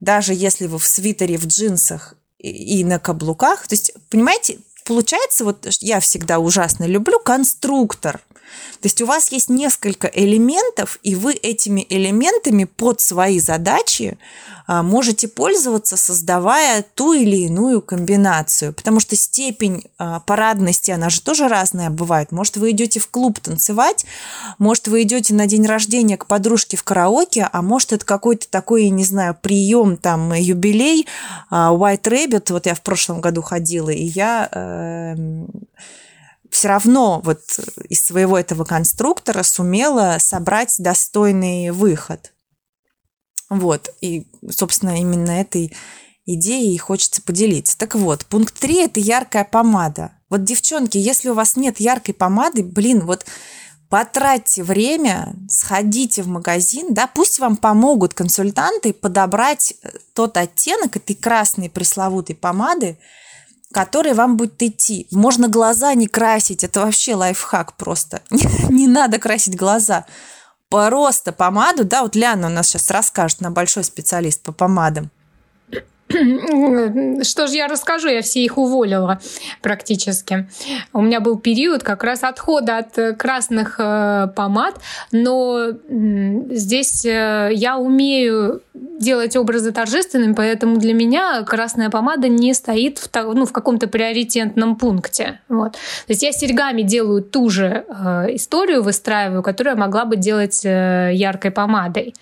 даже 0.00 0.34
если 0.34 0.66
вы 0.66 0.78
в 0.78 0.86
свитере, 0.86 1.38
в 1.38 1.46
джинсах 1.46 2.16
и 2.38 2.84
на 2.84 2.98
каблуках, 2.98 3.66
то 3.68 3.74
есть, 3.74 3.92
понимаете, 4.10 4.58
получается, 4.84 5.44
вот 5.44 5.66
я 5.80 6.00
всегда 6.00 6.38
ужасно 6.38 6.84
люблю 6.84 7.18
конструктор– 7.18 8.20
то 8.80 8.86
есть 8.86 9.00
у 9.00 9.06
вас 9.06 9.32
есть 9.32 9.48
несколько 9.48 10.08
элементов, 10.08 10.98
и 11.02 11.14
вы 11.14 11.32
этими 11.32 11.86
элементами 11.88 12.64
под 12.64 13.00
свои 13.00 13.40
задачи 13.40 14.18
а, 14.66 14.82
можете 14.82 15.28
пользоваться, 15.28 15.96
создавая 15.96 16.84
ту 16.94 17.12
или 17.12 17.36
иную 17.46 17.80
комбинацию. 17.80 18.72
Потому 18.72 19.00
что 19.00 19.16
степень 19.16 19.84
а, 19.98 20.20
парадности, 20.20 20.90
она 20.90 21.10
же 21.10 21.20
тоже 21.20 21.48
разная 21.48 21.90
бывает. 21.90 22.32
Может, 22.32 22.56
вы 22.56 22.72
идете 22.72 23.00
в 23.00 23.08
клуб 23.08 23.40
танцевать, 23.40 24.04
может, 24.58 24.88
вы 24.88 25.02
идете 25.02 25.34
на 25.34 25.46
день 25.46 25.66
рождения 25.66 26.16
к 26.16 26.26
подружке 26.26 26.76
в 26.76 26.84
караоке, 26.84 27.48
а 27.50 27.62
может, 27.62 27.92
это 27.92 28.04
какой-то 28.04 28.48
такой, 28.48 28.88
не 28.90 29.04
знаю, 29.04 29.36
прием, 29.40 29.96
там, 29.96 30.32
юбилей, 30.34 31.06
а, 31.50 31.72
White 31.72 32.02
Rabbit, 32.02 32.52
вот 32.52 32.66
я 32.66 32.74
в 32.74 32.82
прошлом 32.82 33.20
году 33.20 33.42
ходила, 33.42 33.90
и 33.90 34.04
я 34.04 34.48
эм, 34.52 34.73
все 36.50 36.68
равно 36.68 37.20
вот 37.24 37.40
из 37.88 38.04
своего 38.04 38.38
этого 38.38 38.64
конструктора 38.64 39.42
сумела 39.42 40.16
собрать 40.20 40.76
достойный 40.78 41.70
выход. 41.70 42.32
Вот, 43.50 43.92
и, 44.00 44.26
собственно, 44.50 44.98
именно 45.00 45.30
этой 45.30 45.74
идеей 46.26 46.78
хочется 46.78 47.22
поделиться. 47.22 47.76
Так 47.76 47.94
вот, 47.94 48.24
пункт 48.26 48.58
3– 48.58 48.84
это 48.84 49.00
яркая 49.00 49.44
помада. 49.44 50.12
Вот, 50.30 50.44
девчонки, 50.44 50.96
если 50.96 51.28
у 51.28 51.34
вас 51.34 51.56
нет 51.56 51.80
яркой 51.80 52.14
помады, 52.14 52.62
блин, 52.62 53.04
вот 53.04 53.26
потратьте 53.90 54.64
время, 54.64 55.36
сходите 55.48 56.22
в 56.22 56.28
магазин, 56.28 56.94
да, 56.94 57.06
пусть 57.06 57.38
вам 57.38 57.56
помогут 57.56 58.14
консультанты 58.14 58.92
подобрать 58.92 59.74
тот 60.14 60.36
оттенок 60.36 60.96
этой 60.96 61.14
красной 61.14 61.68
пресловутой 61.68 62.34
помады, 62.34 62.98
который 63.74 64.14
вам 64.14 64.36
будет 64.36 64.62
идти. 64.62 65.06
Можно 65.10 65.48
глаза 65.48 65.92
не 65.94 66.06
красить, 66.06 66.64
это 66.64 66.80
вообще 66.80 67.14
лайфхак 67.14 67.76
просто. 67.76 68.22
не 68.70 68.86
надо 68.86 69.18
красить 69.18 69.56
глаза. 69.56 70.06
Просто 70.70 71.32
помаду, 71.32 71.84
да, 71.84 72.02
вот 72.02 72.16
Ляна 72.16 72.46
у 72.46 72.50
нас 72.50 72.68
сейчас 72.68 72.90
расскажет, 72.90 73.38
она 73.40 73.50
большой 73.50 73.84
специалист 73.84 74.42
по 74.42 74.52
помадам. 74.52 75.10
Что 76.08 77.46
же 77.46 77.56
я 77.56 77.66
расскажу, 77.66 78.08
я 78.08 78.20
все 78.22 78.40
их 78.44 78.58
уволила 78.58 79.20
практически. 79.62 80.48
У 80.92 81.00
меня 81.00 81.20
был 81.20 81.38
период 81.38 81.82
как 81.82 82.04
раз 82.04 82.22
отхода 82.22 82.78
от 82.78 82.98
э, 82.98 83.14
красных 83.14 83.76
э, 83.78 84.28
помад, 84.36 84.76
но 85.12 85.68
здесь 86.50 87.04
э, 87.04 87.50
я 87.52 87.78
умею 87.78 88.62
делать 88.74 89.34
образы 89.36 89.72
торжественными, 89.72 90.34
поэтому 90.34 90.76
для 90.76 90.92
меня 90.92 91.42
красная 91.42 91.90
помада 91.90 92.28
не 92.28 92.52
стоит 92.54 92.98
в, 92.98 93.08
ну, 93.14 93.46
в 93.46 93.52
каком-то 93.52 93.88
приоритетном 93.88 94.76
пункте. 94.76 95.40
Вот. 95.48 95.72
То 95.72 95.78
есть 96.08 96.22
я 96.22 96.32
серьгами 96.32 96.82
делаю 96.82 97.22
ту 97.22 97.48
же 97.48 97.84
историю, 98.30 98.82
выстраиваю, 98.82 99.42
которую 99.42 99.74
я 99.74 99.80
могла 99.80 100.04
бы 100.04 100.16
делать 100.16 100.64
яркой 100.64 101.50
помадой 101.50 102.14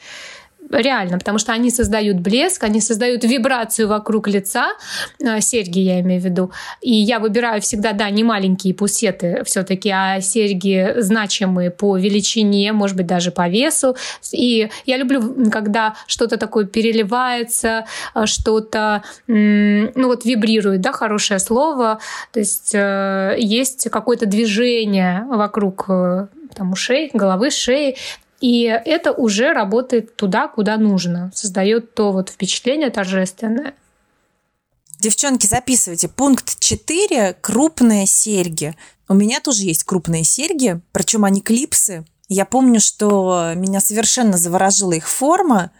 реально, 0.73 1.19
потому 1.19 1.39
что 1.39 1.53
они 1.53 1.71
создают 1.71 2.19
блеск, 2.19 2.65
они 2.65 2.81
создают 2.81 3.25
вибрацию 3.25 3.89
вокруг 3.89 4.29
лица, 4.29 4.73
э, 5.21 5.41
серьги 5.41 5.81
я 5.81 6.01
имею 6.01 6.21
в 6.21 6.25
виду. 6.25 6.51
И 6.81 6.93
я 6.93 7.19
выбираю 7.19 7.61
всегда, 7.61 7.93
да, 7.93 8.11
не 8.11 8.25
маленькие 8.25 8.75
пусеты 8.75 9.43
все-таки, 9.45 9.91
а 9.91 10.21
серьги 10.21 10.95
значимые 10.99 11.71
по 11.71 11.97
величине, 11.97 12.73
может 12.73 12.97
быть, 12.97 13.07
даже 13.07 13.31
по 13.31 13.49
весу. 13.49 13.97
И 14.33 14.71
я 14.87 14.97
люблю, 14.97 15.51
когда 15.51 15.95
что-то 16.07 16.37
такое 16.37 16.65
переливается, 16.65 17.85
э, 18.15 18.27
что-то, 18.27 19.03
ну 19.27 20.07
вот 20.07 20.25
вибрирует, 20.25 20.81
да, 20.81 20.93
хорошее 20.93 21.39
слово. 21.39 21.99
То 22.33 22.41
есть 22.41 22.75
э, 22.75 23.37
есть 23.39 23.91
какое-то 23.91 24.27
движение 24.27 25.25
вокруг 25.29 25.89
там, 26.55 26.73
ушей, 26.73 27.11
головы, 27.13 27.51
шеи. 27.51 27.97
И 28.43 28.63
это 28.65 29.13
уже 29.13 29.53
работает 29.53 30.17
туда, 30.17 30.49
куда 30.49 30.77
нужно. 30.77 31.31
Создает 31.33 31.95
то 31.95 32.11
вот 32.11 32.29
впечатление 32.29 32.91
торжественное. 32.91 33.75
Девчонки, 34.99 35.47
записывайте. 35.47 36.09
Пункт 36.09 36.59
4. 36.59 37.37
Крупные 37.41 38.05
серьги. 38.07 38.75
У 39.09 39.15
меня 39.15 39.41
тоже 39.41 39.63
есть 39.63 39.85
крупные 39.85 40.25
серьги, 40.25 40.81
причем 40.91 41.25
они 41.25 41.41
клипсы. 41.41 42.05
Я 42.29 42.45
помню, 42.45 42.81
что 42.81 43.53
меня 43.55 43.81
совершенно 43.81 44.37
заворожила 44.37 44.93
их 44.93 45.09
форма. 45.09 45.71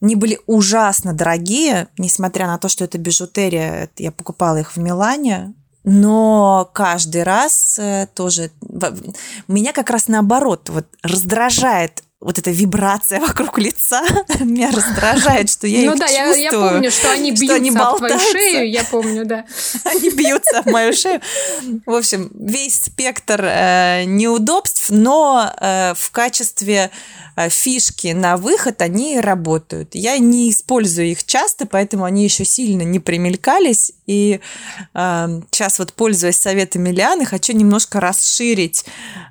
Они 0.00 0.16
были 0.16 0.40
ужасно 0.46 1.12
дорогие, 1.12 1.88
несмотря 1.98 2.46
на 2.46 2.56
то, 2.56 2.68
что 2.68 2.84
это 2.84 2.96
бижутерия. 2.96 3.90
Я 3.98 4.12
покупала 4.12 4.56
их 4.56 4.76
в 4.76 4.78
Милане 4.78 5.52
но 5.84 6.70
каждый 6.72 7.22
раз 7.22 7.78
э, 7.78 8.06
тоже 8.14 8.50
меня 9.48 9.72
как 9.72 9.90
раз 9.90 10.08
наоборот 10.08 10.68
вот 10.68 10.86
раздражает 11.02 12.04
вот 12.22 12.38
эта 12.38 12.50
вибрация 12.50 13.20
вокруг 13.20 13.58
лица 13.58 14.02
меня 14.40 14.70
раздражает, 14.70 15.50
что 15.50 15.66
я 15.66 15.90
ну, 15.90 15.96
да. 15.96 16.06
Я, 16.06 16.32
я 16.34 16.52
помню, 16.52 16.90
что 16.90 17.10
они 17.10 17.32
бьются 17.32 17.46
что 17.46 17.54
они 17.56 17.70
об 17.70 17.98
твою 17.98 18.18
шею, 18.18 18.70
я 18.70 18.84
помню, 18.84 19.24
да. 19.24 19.44
Они 19.84 20.10
бьются 20.10 20.60
об 20.60 20.66
мою 20.66 20.92
шею. 20.92 21.20
В 21.84 21.94
общем, 21.94 22.30
весь 22.34 22.84
спектр 22.84 23.44
э, 23.44 24.04
неудобств, 24.04 24.86
но 24.90 25.52
э, 25.60 25.94
в 25.96 26.10
качестве 26.10 26.90
Э, 27.34 27.48
фишки 27.48 28.08
на 28.08 28.36
выход, 28.36 28.82
они 28.82 29.18
работают. 29.18 29.94
Я 29.94 30.18
не 30.18 30.50
использую 30.50 31.08
их 31.08 31.24
часто, 31.24 31.66
поэтому 31.66 32.04
они 32.04 32.24
еще 32.24 32.44
сильно 32.44 32.82
не 32.82 33.00
примелькались. 33.00 33.92
И 34.06 34.40
э, 34.94 35.40
сейчас 35.50 35.78
вот, 35.78 35.94
пользуясь 35.94 36.36
советами 36.36 36.90
Лианы, 36.90 37.24
хочу 37.24 37.54
немножко 37.54 38.00
расширить 38.00 38.84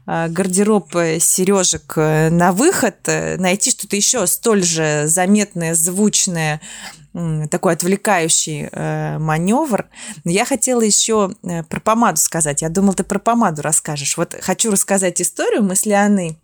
э, 0.07 0.29
гардероб 0.29 0.91
сережек 1.19 1.93
э, 1.95 2.29
на 2.29 2.51
выход, 2.51 2.80
э, 2.83 3.37
найти 3.37 3.71
что-то 3.71 3.95
еще 3.95 4.25
столь 4.27 4.63
же 4.63 5.03
заметное, 5.07 5.75
звучное, 5.75 6.61
такой 7.49 7.73
отвлекающий 7.73 8.69
э, 8.71 9.17
маневр. 9.19 9.89
Но 10.23 10.31
я 10.31 10.45
хотела 10.45 10.81
еще 10.81 11.33
э, 11.43 11.63
про 11.63 11.79
помаду 11.79 12.17
сказать. 12.17 12.61
Я 12.61 12.69
думала, 12.69 12.93
ты 12.93 13.03
про 13.03 13.19
помаду 13.19 13.61
расскажешь. 13.61 14.17
Вот 14.17 14.35
хочу 14.41 14.71
рассказать 14.71 15.21
историю. 15.21 15.63
Мы 15.63 15.75
с 15.75 15.85
Лианой 15.85 16.40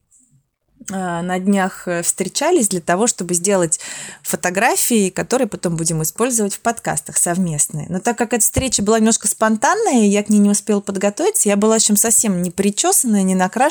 на 1.22 1.40
днях 1.40 1.88
э, 1.88 2.02
встречались 2.02 2.70
для 2.70 2.82
того, 2.82 3.08
чтобы 3.08 3.34
сделать 3.34 3.80
фотографии, 4.24 5.10
которые 5.10 5.48
потом 5.48 5.76
будем 5.76 6.02
использовать 6.02 6.56
в 6.56 6.60
подкастах 6.60 7.18
совместные. 7.18 7.88
Но 7.90 8.00
так 8.00 8.18
как 8.18 8.34
эта 8.34 8.44
встреча 8.44 8.82
была 8.82 9.00
немножко 9.00 9.28
спонтанная, 9.28 10.06
я 10.06 10.24
к 10.24 10.30
ней 10.30 10.40
не 10.40 10.50
успела 10.50 10.80
подготовиться, 10.80 11.50
я 11.50 11.58
была, 11.58 11.74
в 11.74 11.78
общем, 11.78 11.98
совсем 11.98 12.42
не 12.42 12.52
причесанная, 12.52 13.24
не 13.24 13.36
накрашенная. 13.36 13.68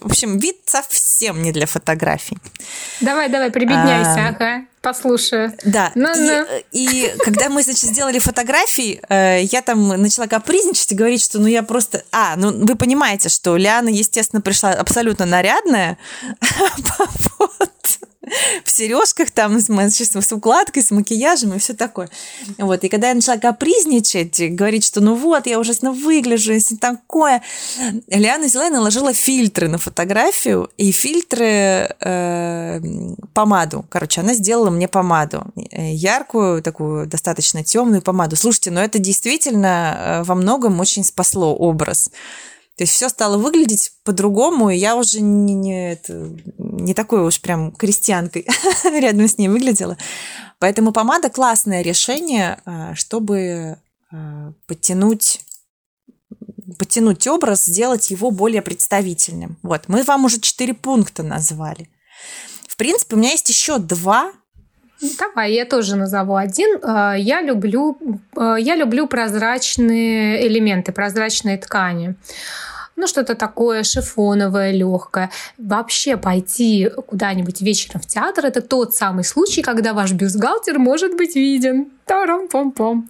В 0.00 0.06
общем, 0.06 0.38
вид 0.38 0.56
совсем 0.64 1.42
не 1.42 1.52
для 1.52 1.66
фотографий. 1.66 2.38
Давай, 3.00 3.28
давай, 3.28 3.50
прибедняйся, 3.50 4.26
а, 4.26 4.28
ага 4.28 4.69
послушаю. 4.80 5.52
Да. 5.64 5.92
Ну, 5.94 6.12
и, 6.14 6.26
ну. 6.26 6.46
и 6.72 7.14
когда 7.24 7.48
мы, 7.48 7.62
значит, 7.62 7.90
сделали 7.90 8.18
фотографии, 8.18 9.00
э, 9.08 9.42
я 9.42 9.62
там 9.62 9.88
начала 9.88 10.26
капризничать 10.26 10.92
и 10.92 10.94
говорить, 10.94 11.22
что 11.22 11.38
ну 11.38 11.46
я 11.46 11.62
просто... 11.62 12.02
А, 12.12 12.36
ну 12.36 12.52
вы 12.52 12.76
понимаете, 12.76 13.28
что 13.28 13.56
Лиана, 13.56 13.88
естественно, 13.88 14.40
пришла 14.40 14.70
абсолютно 14.70 15.26
нарядная. 15.26 15.98
Вот 17.38 18.09
в 18.64 18.70
сережках 18.70 19.30
там 19.30 19.60
с, 19.60 19.68
с 19.68 20.32
укладкой, 20.32 20.82
с 20.82 20.90
макияжем 20.90 21.54
и 21.54 21.58
все 21.58 21.74
такое. 21.74 22.08
Вот. 22.58 22.84
И 22.84 22.88
когда 22.88 23.08
я 23.08 23.14
начала 23.14 23.36
капризничать, 23.36 24.54
говорить, 24.54 24.84
что 24.84 25.00
ну 25.00 25.14
вот, 25.14 25.46
я 25.46 25.58
ужасно 25.58 25.92
выгляжу, 25.92 26.52
и 26.52 26.60
такое, 26.76 27.42
Лиана 28.08 28.46
взяла 28.46 28.66
и 28.66 28.70
наложила 28.70 29.12
фильтры 29.12 29.68
на 29.68 29.78
фотографию, 29.78 30.70
и 30.76 30.92
фильтры 30.92 31.94
э, 32.00 32.80
помаду. 33.34 33.84
Короче, 33.88 34.20
она 34.20 34.34
сделала 34.34 34.70
мне 34.70 34.88
помаду. 34.88 35.44
Э, 35.70 35.92
яркую, 35.92 36.62
такую 36.62 37.06
достаточно 37.06 37.64
темную 37.64 38.02
помаду. 38.02 38.36
Слушайте, 38.36 38.70
но 38.70 38.82
это 38.82 38.98
действительно 38.98 39.96
э, 39.98 40.22
во 40.24 40.34
многом 40.34 40.80
очень 40.80 41.04
спасло 41.04 41.54
образ. 41.54 42.10
То 42.80 42.84
есть 42.84 42.94
все 42.94 43.10
стало 43.10 43.36
выглядеть 43.36 43.92
по-другому, 44.04 44.70
и 44.70 44.76
я 44.78 44.96
уже 44.96 45.20
не, 45.20 45.52
не, 45.52 45.92
это, 45.92 46.30
не 46.56 46.94
такой 46.94 47.20
уж 47.20 47.38
прям 47.42 47.72
крестьянкой 47.72 48.46
рядом 48.84 49.28
с 49.28 49.36
ней 49.36 49.48
выглядела. 49.48 49.98
Поэтому 50.58 50.90
помада 50.90 51.28
классное 51.28 51.82
решение, 51.82 52.58
а, 52.64 52.94
чтобы 52.94 53.76
а, 54.10 54.54
подтянуть 54.66 55.42
подтянуть 56.78 57.26
образ, 57.26 57.66
сделать 57.66 58.10
его 58.10 58.30
более 58.30 58.62
представительным. 58.62 59.58
Вот, 59.62 59.82
мы 59.88 60.02
вам 60.02 60.24
уже 60.24 60.40
четыре 60.40 60.72
пункта 60.72 61.22
назвали. 61.22 61.90
В 62.66 62.78
принципе, 62.78 63.14
у 63.14 63.18
меня 63.18 63.32
есть 63.32 63.50
еще 63.50 63.76
два. 63.76 64.32
Давай, 65.18 65.52
я 65.52 65.66
тоже 65.66 65.96
назову 65.96 66.36
один. 66.36 66.78
А, 66.82 67.14
я 67.14 67.42
люблю, 67.42 67.98
я 68.34 68.74
люблю 68.74 69.06
прозрачные 69.06 70.46
элементы, 70.46 70.92
прозрачные 70.92 71.58
ткани 71.58 72.16
ну 73.00 73.06
что-то 73.06 73.34
такое 73.34 73.82
шифоновое, 73.82 74.72
легкое. 74.72 75.30
Вообще 75.58 76.16
пойти 76.16 76.90
куда-нибудь 77.06 77.60
вечером 77.60 78.00
в 78.00 78.06
театр 78.06 78.46
это 78.46 78.60
тот 78.60 78.94
самый 78.94 79.24
случай, 79.24 79.62
когда 79.62 79.94
ваш 79.94 80.12
бюстгальтер 80.12 80.78
может 80.78 81.16
быть 81.16 81.34
виден. 81.34 81.88
Тарам-пом-пом. 82.06 83.08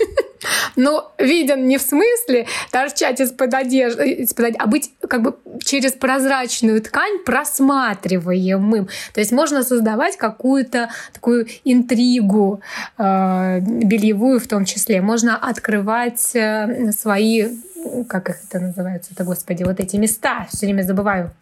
Но 0.76 1.12
виден 1.18 1.66
не 1.66 1.78
в 1.78 1.82
смысле 1.82 2.46
торчать 2.70 3.20
из-под 3.20 3.54
одежды, 3.54 4.10
из 4.12 4.34
а 4.58 4.66
быть 4.66 4.92
как 5.08 5.22
бы 5.22 5.36
через 5.64 5.92
прозрачную 5.92 6.80
ткань 6.80 7.18
просматриваемым. 7.24 8.88
То 9.12 9.20
есть 9.20 9.32
можно 9.32 9.62
создавать 9.62 10.16
какую-то 10.16 10.90
такую 11.12 11.46
интригу 11.64 12.60
э, 12.98 13.60
бельевую 13.60 14.40
в 14.40 14.46
том 14.46 14.64
числе. 14.64 15.00
Можно 15.00 15.36
открывать 15.36 16.34
э, 16.34 16.92
свои, 16.92 17.48
как 18.08 18.30
их 18.30 18.36
это 18.48 18.60
называется, 18.60 19.10
это, 19.12 19.24
господи, 19.24 19.64
вот 19.64 19.80
эти 19.80 19.96
места, 19.96 20.46
все 20.50 20.66
время 20.66 20.82
забываю. 20.82 21.32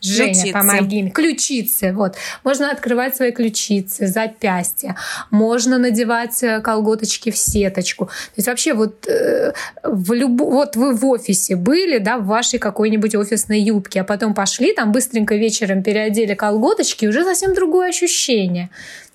Женя, 0.00 0.32
ключицы. 0.32 0.52
помоги 0.52 1.02
мне. 1.02 1.10
Ключицы, 1.10 1.92
вот. 1.92 2.16
Можно 2.44 2.70
открывать 2.70 3.16
свои 3.16 3.32
ключицы, 3.32 4.06
запястья. 4.06 4.96
Можно 5.30 5.78
надевать 5.78 6.42
э, 6.42 6.60
колготочки 6.60 7.30
в 7.30 7.36
сеточку. 7.36 8.06
То 8.06 8.32
есть 8.36 8.48
вообще 8.48 8.74
вот, 8.74 9.06
э, 9.08 9.52
в 9.82 10.12
люб... 10.12 10.40
вот 10.40 10.76
вы 10.76 10.94
в 10.94 11.04
офисе 11.06 11.56
были, 11.56 11.98
да, 11.98 12.18
в 12.18 12.26
вашей 12.26 12.58
какой-нибудь 12.58 13.14
офисной 13.14 13.60
юбке, 13.60 14.02
а 14.02 14.04
потом 14.04 14.34
пошли, 14.34 14.72
там 14.72 14.92
быстренько 14.92 15.34
вечером 15.34 15.82
переодели 15.82 16.34
колготочки, 16.34 17.06
уже 17.06 17.24
совсем 17.24 17.54
другое 17.54 17.88
ощущение. 17.88 18.70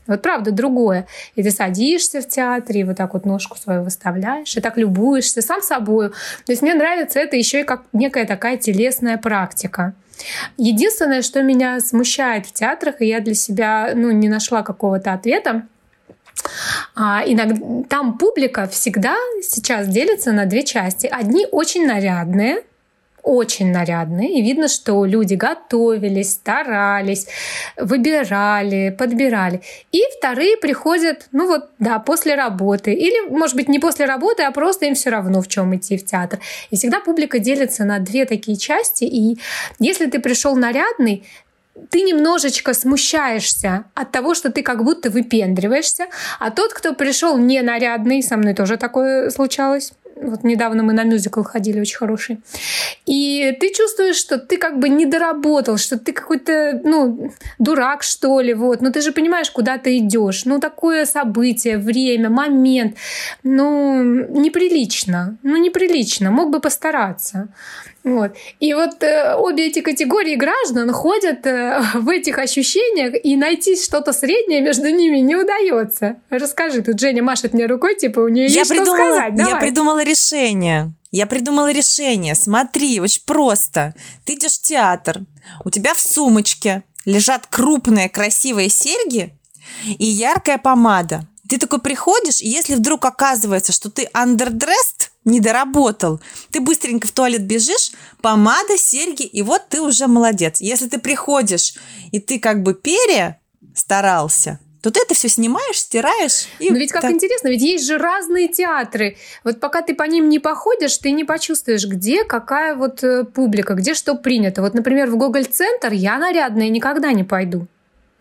Вот 0.08 0.22
правда, 0.22 0.52
другое. 0.52 1.08
И 1.36 1.44
ты 1.44 1.52
садишься 1.52 2.22
в 2.22 2.28
театре, 2.28 2.82
и 2.82 2.84
вот 2.84 2.98
так 2.98 3.14
вот 3.14 3.26
ножку 3.26 3.58
свою 3.58 3.84
выставляешь, 3.84 4.56
и 4.58 4.62
так 4.62 4.78
любуешься 4.78 5.42
сам 5.42 5.62
собой. 5.62 6.10
То 6.10 6.52
есть 6.52 6.62
мне 6.62 6.74
нравится 6.74 7.20
это 7.20 7.36
еще 7.36 7.62
и 7.62 7.64
как 7.64 7.84
некая 7.94 8.26
такая 8.26 8.58
телесная 8.58 9.18
практика. 9.18 9.94
Единственное, 10.58 11.22
что 11.22 11.42
меня 11.42 11.80
смущает 11.80 12.46
в 12.46 12.54
театрах, 12.54 13.02
и 13.02 13.08
я 13.08 13.20
для 13.20 13.34
себя 13.34 13.92
ну, 13.96 14.12
не 14.12 14.30
нашла 14.30 14.62
какого-то 14.62 15.14
ответа, 15.14 15.64
а, 16.96 17.24
иногда, 17.26 17.56
там 17.90 18.18
публика 18.18 18.68
всегда 18.68 19.16
сейчас 19.42 19.88
делится 19.88 20.32
на 20.32 20.46
две 20.46 20.64
части. 20.64 21.08
Одни 21.08 21.48
очень 21.52 21.88
нарядные, 21.88 22.64
очень 23.24 23.72
нарядные, 23.72 24.40
и 24.40 24.42
видно, 24.42 24.68
что 24.68 25.06
люди 25.06 25.36
готовились, 25.36 26.34
старались, 26.34 27.28
выбирали, 27.78 28.96
подбирали. 28.98 29.62
И 29.92 30.04
вторые 30.18 30.58
приходят, 30.58 31.28
ну 31.32 31.48
вот, 31.48 31.70
да, 31.80 32.00
после 32.00 32.36
работы. 32.36 32.94
Или, 32.94 33.30
может 33.30 33.56
быть, 33.56 33.70
не 33.70 33.80
после 33.80 34.06
работы, 34.06 34.44
а 34.44 34.52
просто 34.52 34.86
им 34.86 34.94
все 34.94 35.10
равно, 35.10 35.42
в 35.42 35.48
чем 35.48 35.76
идти 35.76 35.98
в 35.98 36.06
театр. 36.06 36.40
И 36.70 36.76
всегда 36.76 37.00
публика 37.00 37.40
делится 37.40 37.86
на 37.86 38.00
две 38.00 38.26
такие 38.26 38.58
части. 38.58 39.06
И 39.06 39.40
если 39.80 40.08
ты 40.08 40.20
пришел 40.20 40.56
нарядный, 40.56 41.24
ты 41.90 42.02
немножечко 42.02 42.74
смущаешься 42.74 43.86
от 43.96 44.12
того, 44.12 44.36
что 44.36 44.52
ты 44.52 44.62
как 44.62 44.84
будто 44.84 45.10
выпендриваешься, 45.10 46.08
а 46.40 46.52
тот, 46.52 46.74
кто 46.74 46.94
пришел 46.94 47.38
не 47.38 47.62
нарядный, 47.62 48.22
со 48.22 48.38
мной 48.38 48.54
тоже 48.54 48.78
такое 48.78 49.30
случалось, 49.32 49.94
вот 50.24 50.44
недавно 50.44 50.84
мы 50.84 50.94
на 50.94 51.04
мюзикл 51.04 51.44
ходили, 51.44 51.82
очень 51.82 51.98
хороший. 51.98 52.40
И 53.06 53.56
ты 53.60 53.74
чувствуешь, 53.74 54.16
что 54.16 54.38
ты 54.38 54.58
как 54.58 54.80
бы 54.80 54.90
не 54.90 55.06
доработал, 55.06 55.78
что 55.78 55.98
ты 55.98 56.14
какой-то, 56.14 56.82
ну, 56.84 57.32
дурак, 57.60 58.04
что 58.04 58.42
ли, 58.42 58.54
вот. 58.54 58.82
Но 58.82 58.92
ты 58.92 59.02
же 59.02 59.12
понимаешь, 59.12 59.52
куда 59.52 59.78
ты 59.78 59.98
идешь. 59.98 60.46
Ну, 60.46 60.60
такое 60.60 61.06
событие, 61.06 61.78
время, 61.78 62.30
момент. 62.30 62.98
Ну, 63.44 64.04
неприлично. 64.04 65.38
Ну, 65.44 65.58
неприлично. 65.58 66.32
Мог 66.32 66.50
бы 66.50 66.60
постараться. 66.60 67.48
Вот. 68.04 68.34
И 68.60 68.74
вот 68.74 69.02
э, 69.02 69.36
обе 69.36 69.68
эти 69.68 69.80
категории 69.80 70.36
граждан 70.36 70.92
ходят 70.92 71.46
э, 71.46 71.82
в 71.94 72.10
этих 72.10 72.38
ощущениях, 72.38 73.14
и 73.24 73.38
найти 73.38 73.82
что-то 73.82 74.12
среднее 74.12 74.62
между 74.62 74.90
ними 74.90 75.18
не 75.18 75.36
удается. 75.36 76.18
Расскажи, 76.30 76.82
тут 76.82 77.00
Женя 77.00 77.24
машет 77.24 77.54
мне 77.54 77.66
рукой, 77.66 77.96
типа 77.96 78.20
у 78.20 78.28
нее 78.28 78.48
я 78.48 78.60
есть 78.60 78.70
придумала, 78.70 78.98
что 78.98 79.06
сказать. 79.06 79.36
Давай. 79.36 79.54
Я 79.54 79.60
придумала 79.60 80.04
решение. 80.04 80.94
Я 81.12 81.28
придумала 81.28 81.72
решение. 81.72 82.36
Смотри, 82.36 83.00
очень 83.00 83.22
просто. 83.26 83.94
Ты 84.26 84.34
идешь 84.34 84.60
в 84.60 84.64
театр, 84.64 85.22
у 85.64 85.70
тебя 85.70 85.94
в 85.94 86.00
сумочке 86.00 86.84
лежат 87.06 87.48
крупные 87.48 88.10
красивые 88.10 88.70
серьги 88.70 89.34
и 89.86 90.06
яркая 90.06 90.58
помада. 90.58 91.22
Ты 91.48 91.58
такой 91.58 91.80
приходишь, 91.80 92.42
и 92.42 92.50
если 92.50 92.76
вдруг 92.76 93.06
оказывается, 93.06 93.72
что 93.72 93.90
ты 93.92 94.10
underdressed, 94.14 95.12
не 95.26 95.40
доработал, 95.40 96.22
ты 96.52 96.60
быстренько 96.60 97.08
в 97.08 97.12
туалет 97.12 97.46
бежишь, 97.46 97.92
помада, 98.22 98.78
серьги, 98.78 99.24
и 99.24 99.42
вот 99.42 99.70
ты 99.70 99.82
уже 99.82 100.08
молодец. 100.08 100.60
Если 100.62 100.88
ты 100.88 101.00
приходишь, 101.00 101.76
и 102.12 102.20
ты 102.20 102.40
как 102.40 102.64
бы 102.64 102.74
пере 102.74 103.40
старался, 103.76 104.60
то 104.82 104.92
ты 104.92 105.00
это 105.00 105.16
все 105.16 105.30
снимаешь, 105.30 105.80
стираешь. 105.80 106.48
И 106.60 106.70
Но 106.70 106.78
ведь 106.78 106.92
как 106.92 107.04
так... 107.04 107.12
интересно, 107.12 107.48
ведь 107.48 107.62
есть 107.62 107.86
же 107.86 107.98
разные 107.98 108.50
театры. 108.50 109.16
Вот 109.46 109.62
пока 109.62 109.82
ты 109.82 109.96
по 109.96 110.04
ним 110.04 110.28
не 110.28 110.40
походишь, 110.40 110.98
ты 110.98 111.12
не 111.12 111.24
почувствуешь, 111.24 111.86
где 111.86 112.26
какая 112.26 112.76
вот 112.76 113.02
э, 113.02 113.24
публика, 113.24 113.76
где 113.76 113.94
что 113.94 114.16
принято. 114.16 114.62
Вот, 114.62 114.74
например, 114.74 115.10
в 115.10 115.16
Гоголь-центр 115.16 115.94
я 115.94 116.18
нарядная 116.18 116.68
никогда 116.68 117.14
не 117.14 117.24
пойду 117.24 117.68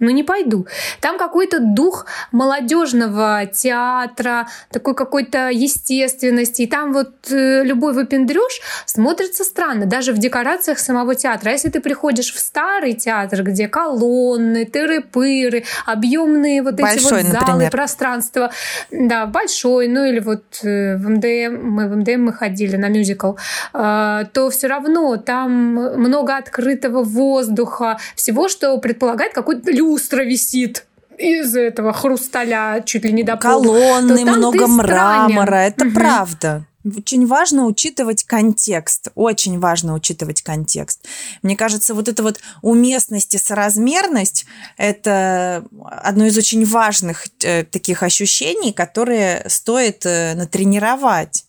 ну 0.03 0.11
не 0.11 0.25
пойду. 0.25 0.67
Там 1.01 1.17
какой-то 1.17 1.61
дух 1.61 2.07
молодежного 2.33 3.47
театра, 3.47 4.49
такой 4.71 4.95
какой-то 4.95 5.49
естественности. 5.49 6.63
И 6.63 6.67
там 6.67 6.93
вот 6.93 7.31
э, 7.31 7.63
любой 7.63 7.95
выпендрёж 7.95 8.61
смотрится 8.85 9.45
странно, 9.45 9.87
даже 9.87 10.13
в 10.13 10.19
декорациях 10.19 10.81
самого 10.81 11.15
театра. 11.15 11.51
А 11.51 11.53
если 11.53 11.71
ты 11.71 11.81
приходишь 11.81 12.35
в 12.35 12.39
старый 12.41 12.95
театр, 12.95 13.45
где 13.45 13.69
колонны, 13.69 14.65
тыры-пыры, 14.65 15.65
объемные 15.87 16.63
вот 16.63 16.75
большой, 16.75 17.21
эти 17.21 17.27
вот 17.27 17.33
залы, 17.33 17.47
например. 17.47 17.71
пространства, 17.71 18.51
да, 18.91 19.27
большой, 19.27 19.87
ну 19.87 20.05
или 20.05 20.19
вот 20.19 20.43
э, 20.65 20.97
в 20.97 21.09
МДМ, 21.09 21.63
мы 21.63 21.89
в 21.89 21.97
МДМ 21.97 22.25
мы 22.25 22.33
ходили 22.33 22.77
на 22.77 22.89
мюзикл, 22.89 23.35
э, 23.73 24.25
то 24.33 24.51
все 24.51 24.67
равно 24.67 25.17
там 25.17 25.53
много 25.53 26.37
открытого 26.37 27.05
воздуха, 27.05 27.99
всего, 28.17 28.49
что 28.49 28.77
предполагает 28.79 29.33
какой-то 29.33 29.63
люстра 29.93 30.25
висит 30.25 30.87
из 31.19 31.55
этого 31.55 31.93
хрусталя 31.93 32.83
чуть 32.85 33.05
ли 33.05 33.13
не 33.13 33.23
до 33.23 33.37
пола. 33.37 33.63
Колонны, 33.63 34.25
много 34.25 34.67
мрамора, 34.67 35.57
это 35.57 35.85
угу. 35.85 35.95
правда. 35.95 36.67
очень 36.85 37.27
важно 37.27 37.67
учитывать 37.67 38.25
контекст. 38.25 39.09
Очень 39.15 39.61
важно 39.61 39.95
учитывать 39.95 40.43
контекст. 40.43 41.07
Мне 41.43 41.57
кажется, 41.57 41.95
вот 41.95 42.09
эта 42.09 42.23
вот 42.23 42.41
уместность 42.63 43.35
и 43.35 43.39
соразмерность– 43.39 44.47
это 44.79 45.65
одно 45.87 46.27
из 46.27 46.37
очень 46.37 46.65
важных 46.65 47.27
э, 47.45 47.65
таких 47.65 48.03
ощущений, 48.03 48.73
которые 48.73 49.45
стоит 49.49 50.07
э, 50.07 50.35
натренировать. 50.35 51.45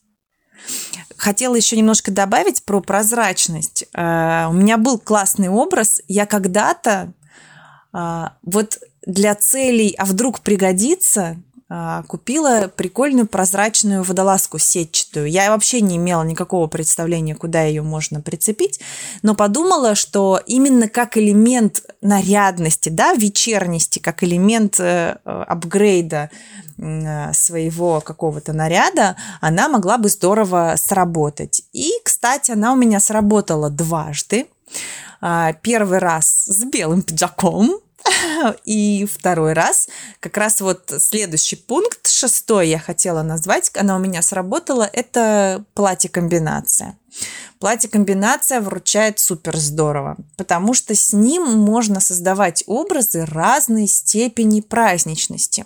Хотела 1.17 1.55
еще 1.55 1.77
немножко 1.77 2.11
добавить 2.11 2.63
про 2.63 2.81
прозрачность. 2.81 3.85
Э, 3.93 4.47
у 4.49 4.53
меня 4.53 4.77
был 4.77 4.99
классный 4.99 5.49
образ. 5.49 6.01
Я 6.07 6.25
когда-то 6.25 7.13
вот 7.93 8.79
для 9.05 9.35
целей 9.35 9.95
«а 9.97 10.05
вдруг 10.05 10.41
пригодится» 10.41 11.37
А, 11.75 12.03
купила 12.03 12.69
прикольную 12.75 13.25
прозрачную 13.25 14.03
водолазку 14.03 14.59
сетчатую. 14.59 15.27
Я 15.27 15.49
вообще 15.49 15.81
не 15.81 15.97
имела 15.97 16.21
никакого 16.21 16.67
представления, 16.67 17.33
куда 17.33 17.63
ее 17.63 17.81
можно 17.81 18.21
прицепить, 18.21 18.79
но 19.23 19.33
подумала, 19.33 19.95
что 19.95 20.39
именно 20.45 20.87
как 20.87 21.17
элемент 21.17 21.81
нарядности, 21.99 22.89
да, 22.89 23.13
вечерности, 23.13 23.97
как 23.97 24.23
элемент 24.23 24.79
э, 24.79 25.17
апгрейда 25.23 26.29
э, 26.77 27.33
своего 27.33 28.01
какого-то 28.01 28.53
наряда, 28.53 29.15
она 29.41 29.67
могла 29.67 29.97
бы 29.97 30.09
здорово 30.09 30.75
сработать. 30.77 31.63
И, 31.73 31.89
кстати, 32.03 32.51
она 32.51 32.73
у 32.73 32.75
меня 32.75 32.99
сработала 32.99 33.71
дважды. 33.71 34.45
А, 35.25 35.53
первый 35.53 35.99
раз 35.99 36.43
с 36.47 36.65
белым 36.65 37.01
пиджаком, 37.01 37.79
И 38.65 39.05
второй 39.05 39.53
раз, 39.53 39.87
как 40.19 40.35
раз 40.35 40.59
вот 40.59 40.93
следующий 40.97 41.55
пункт, 41.55 42.09
шестой 42.09 42.67
я 42.67 42.77
хотела 42.77 43.21
назвать, 43.21 43.71
она 43.77 43.95
у 43.95 43.99
меня 43.99 44.21
сработала, 44.21 44.89
это 44.91 45.63
платье-комбинация. 45.73 46.97
Платье-комбинация 47.59 48.59
вручает 48.59 49.19
супер 49.19 49.57
здорово, 49.57 50.17
потому 50.35 50.73
что 50.73 50.95
с 50.95 51.13
ним 51.13 51.43
можно 51.43 51.99
создавать 51.99 52.63
образы 52.67 53.25
разной 53.25 53.87
степени 53.87 54.59
праздничности. 54.61 55.65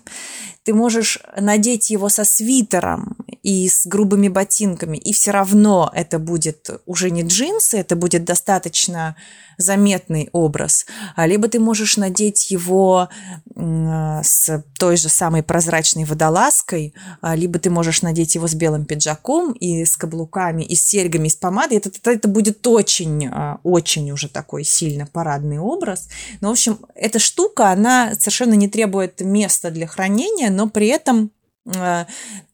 Ты 0.64 0.74
можешь 0.74 1.20
надеть 1.36 1.90
его 1.90 2.10
со 2.10 2.24
свитером 2.26 3.16
и 3.42 3.70
с 3.70 3.88
грубыми 3.88 4.28
ботинками, 4.28 4.98
и 4.98 5.14
все 5.14 5.32
равно 5.32 5.90
это 5.96 6.20
будет 6.20 6.70
уже 6.86 7.10
не 7.10 7.24
джинсы, 7.24 7.78
это 7.78 7.96
будет 7.96 8.26
достаточно 8.26 9.16
заметный 9.58 10.30
образ. 10.34 10.86
А 11.16 11.26
либо 11.26 11.48
ты 11.48 11.60
можешь 11.60 11.98
надеть 11.98 12.52
его 12.52 13.10
с 13.56 14.64
той 14.78 14.98
же 14.98 15.10
самой 15.10 15.42
прозрачной 15.42 16.04
водолазкой, 16.04 16.94
а 17.22 17.36
либо 17.36 17.58
ты 17.58 17.70
можешь 17.70 18.02
надеть 18.02 18.36
его 18.36 18.48
с 18.48 18.54
белым 18.54 18.86
пиджаком 18.86 19.54
и 19.54 19.84
с 19.84 19.98
каблуками, 19.98 20.64
и 20.64 20.76
с 20.76 20.84
серьгами, 20.84 21.28
помадой. 21.40 21.78
Это, 21.78 21.90
это, 21.90 22.12
это 22.12 22.28
будет 22.28 22.66
очень, 22.68 23.28
а, 23.28 23.60
очень 23.64 24.12
уже 24.12 24.30
такой 24.30 24.64
сильно 24.64 25.06
парадный 25.06 25.60
образ. 25.60 26.10
Но, 26.42 26.50
в 26.50 26.52
общем, 26.52 26.80
эта 26.96 27.20
штука, 27.20 27.72
она 27.72 28.16
совершенно 28.16 28.54
не 28.54 28.68
требует 28.68 29.22
места 29.22 29.72
для 29.72 29.88
хранения, 29.88 30.50
но 30.50 30.70
при 30.70 30.88
этом 30.88 31.32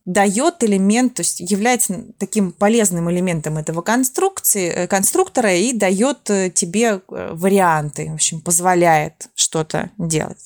дает 0.06 0.64
элемент, 0.64 1.16
то 1.16 1.22
есть 1.22 1.40
является 1.40 2.06
таким 2.18 2.52
полезным 2.52 3.10
элементом 3.10 3.58
этого 3.58 3.82
конструкции, 3.82 4.70
э, 4.70 4.88
конструктора 4.88 5.54
и 5.56 5.72
дает 5.72 6.30
э, 6.30 6.50
тебе 6.50 7.00
э, 7.08 7.30
варианты, 7.34 8.10
в 8.10 8.16
общем, 8.16 8.42
позволяет 8.42 9.30
что-то 9.34 9.92
делать. 9.98 10.46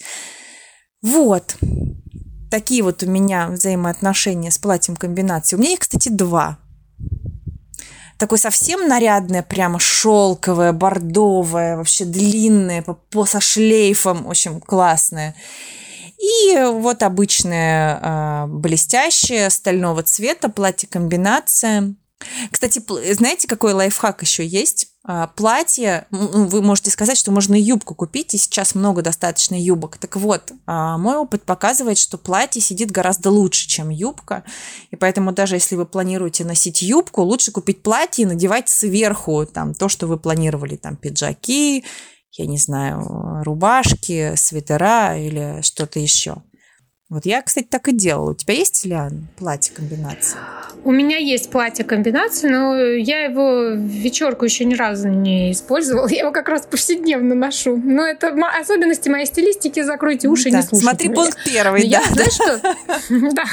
Вот. 1.01 1.55
Такие 2.51 2.83
вот 2.83 3.01
у 3.03 3.09
меня 3.09 3.49
взаимоотношения 3.49 4.51
с 4.51 4.57
платьем 4.57 4.95
комбинации. 4.95 5.55
У 5.55 5.59
меня 5.59 5.73
их, 5.73 5.79
кстати, 5.79 6.09
два. 6.09 6.59
Такое 8.17 8.39
совсем 8.39 8.87
нарядное, 8.87 9.43
прямо 9.43 9.79
шелковое, 9.79 10.73
бордовое, 10.73 11.77
вообще 11.77 12.05
длинное, 12.05 12.81
по, 12.81 12.93
по, 12.93 13.25
со 13.25 13.39
шлейфом, 13.39 14.27
общем, 14.27 14.59
классное. 14.59 15.35
И 16.17 16.57
вот 16.71 17.03
обычное 17.03 17.99
а, 18.01 18.47
блестящее 18.47 19.49
стального 19.51 20.01
цвета 20.01 20.49
платье-комбинация. 20.49 21.93
Кстати, 22.51 22.81
знаете, 23.13 23.47
какой 23.47 23.73
лайфхак 23.73 24.23
еще 24.23 24.45
есть? 24.45 24.87
А, 25.09 25.27
платье, 25.27 26.05
вы 26.11 26.61
можете 26.61 26.91
сказать, 26.91 27.17
что 27.17 27.31
можно 27.31 27.55
юбку 27.55 27.95
купить, 27.95 28.33
и 28.33 28.37
сейчас 28.37 28.75
много 28.75 29.01
достаточно 29.01 29.55
юбок. 29.55 29.97
Так 29.97 30.17
вот, 30.17 30.51
а, 30.65 30.97
мой 30.97 31.15
опыт 31.15 31.43
показывает, 31.43 31.97
что 31.97 32.17
платье 32.17 32.61
сидит 32.61 32.91
гораздо 32.91 33.31
лучше, 33.31 33.69
чем 33.69 33.89
юбка. 33.89 34.43
И 34.91 34.97
поэтому 34.97 35.31
даже 35.31 35.55
если 35.55 35.77
вы 35.77 35.85
планируете 35.85 36.43
носить 36.43 36.81
юбку, 36.81 37.21
лучше 37.21 37.53
купить 37.53 37.81
платье 37.81 38.23
и 38.23 38.27
надевать 38.27 38.67
сверху 38.67 39.45
там, 39.45 39.73
то, 39.73 39.87
что 39.87 40.07
вы 40.07 40.17
планировали, 40.17 40.75
там 40.75 40.97
пиджаки 40.97 41.85
я 42.37 42.45
не 42.45 42.57
знаю, 42.57 43.41
рубашки, 43.43 44.33
свитера 44.35 45.17
или 45.17 45.61
что-то 45.61 45.99
еще. 45.99 46.43
Вот 47.09 47.25
я, 47.25 47.41
кстати, 47.41 47.67
так 47.69 47.87
и 47.87 47.93
делала. 47.93 48.31
У 48.31 48.35
тебя 48.35 48.53
есть, 48.53 48.85
Ильян, 48.85 49.27
платье 49.37 49.73
комбинации? 49.73 50.37
У 50.83 50.91
меня 50.91 51.17
есть 51.17 51.49
платье 51.49 51.85
комбинации, 51.85 52.49
но 52.49 52.75
я 52.75 53.21
его 53.23 53.71
в 53.71 53.77
вечерку 53.77 54.43
еще 54.43 54.65
ни 54.65 54.75
разу 54.75 55.07
не 55.07 55.53
использовала. 55.53 56.07
Я 56.17 56.23
его 56.23 56.31
как 56.31 56.49
раз 56.49 56.65
повседневно 56.65 57.33
ношу. 57.33 57.77
Но 57.77 58.05
это 58.05 58.35
особенности 58.59 59.07
моей 59.07 59.25
стилистики. 59.25 59.81
Закройте 59.83 60.27
уши 60.27 60.51
да. 60.51 60.57
не 60.57 60.63
слушайте 60.63 60.89
Смотри 60.89 61.09
меня. 61.09 61.15
пункт 61.15 61.39
первый, 61.45 61.83
но 61.83 61.89
да. 61.89 61.97
Я, 61.97 62.03
знаешь 62.13 62.33
что? 62.33 62.61
Да. 63.35 63.43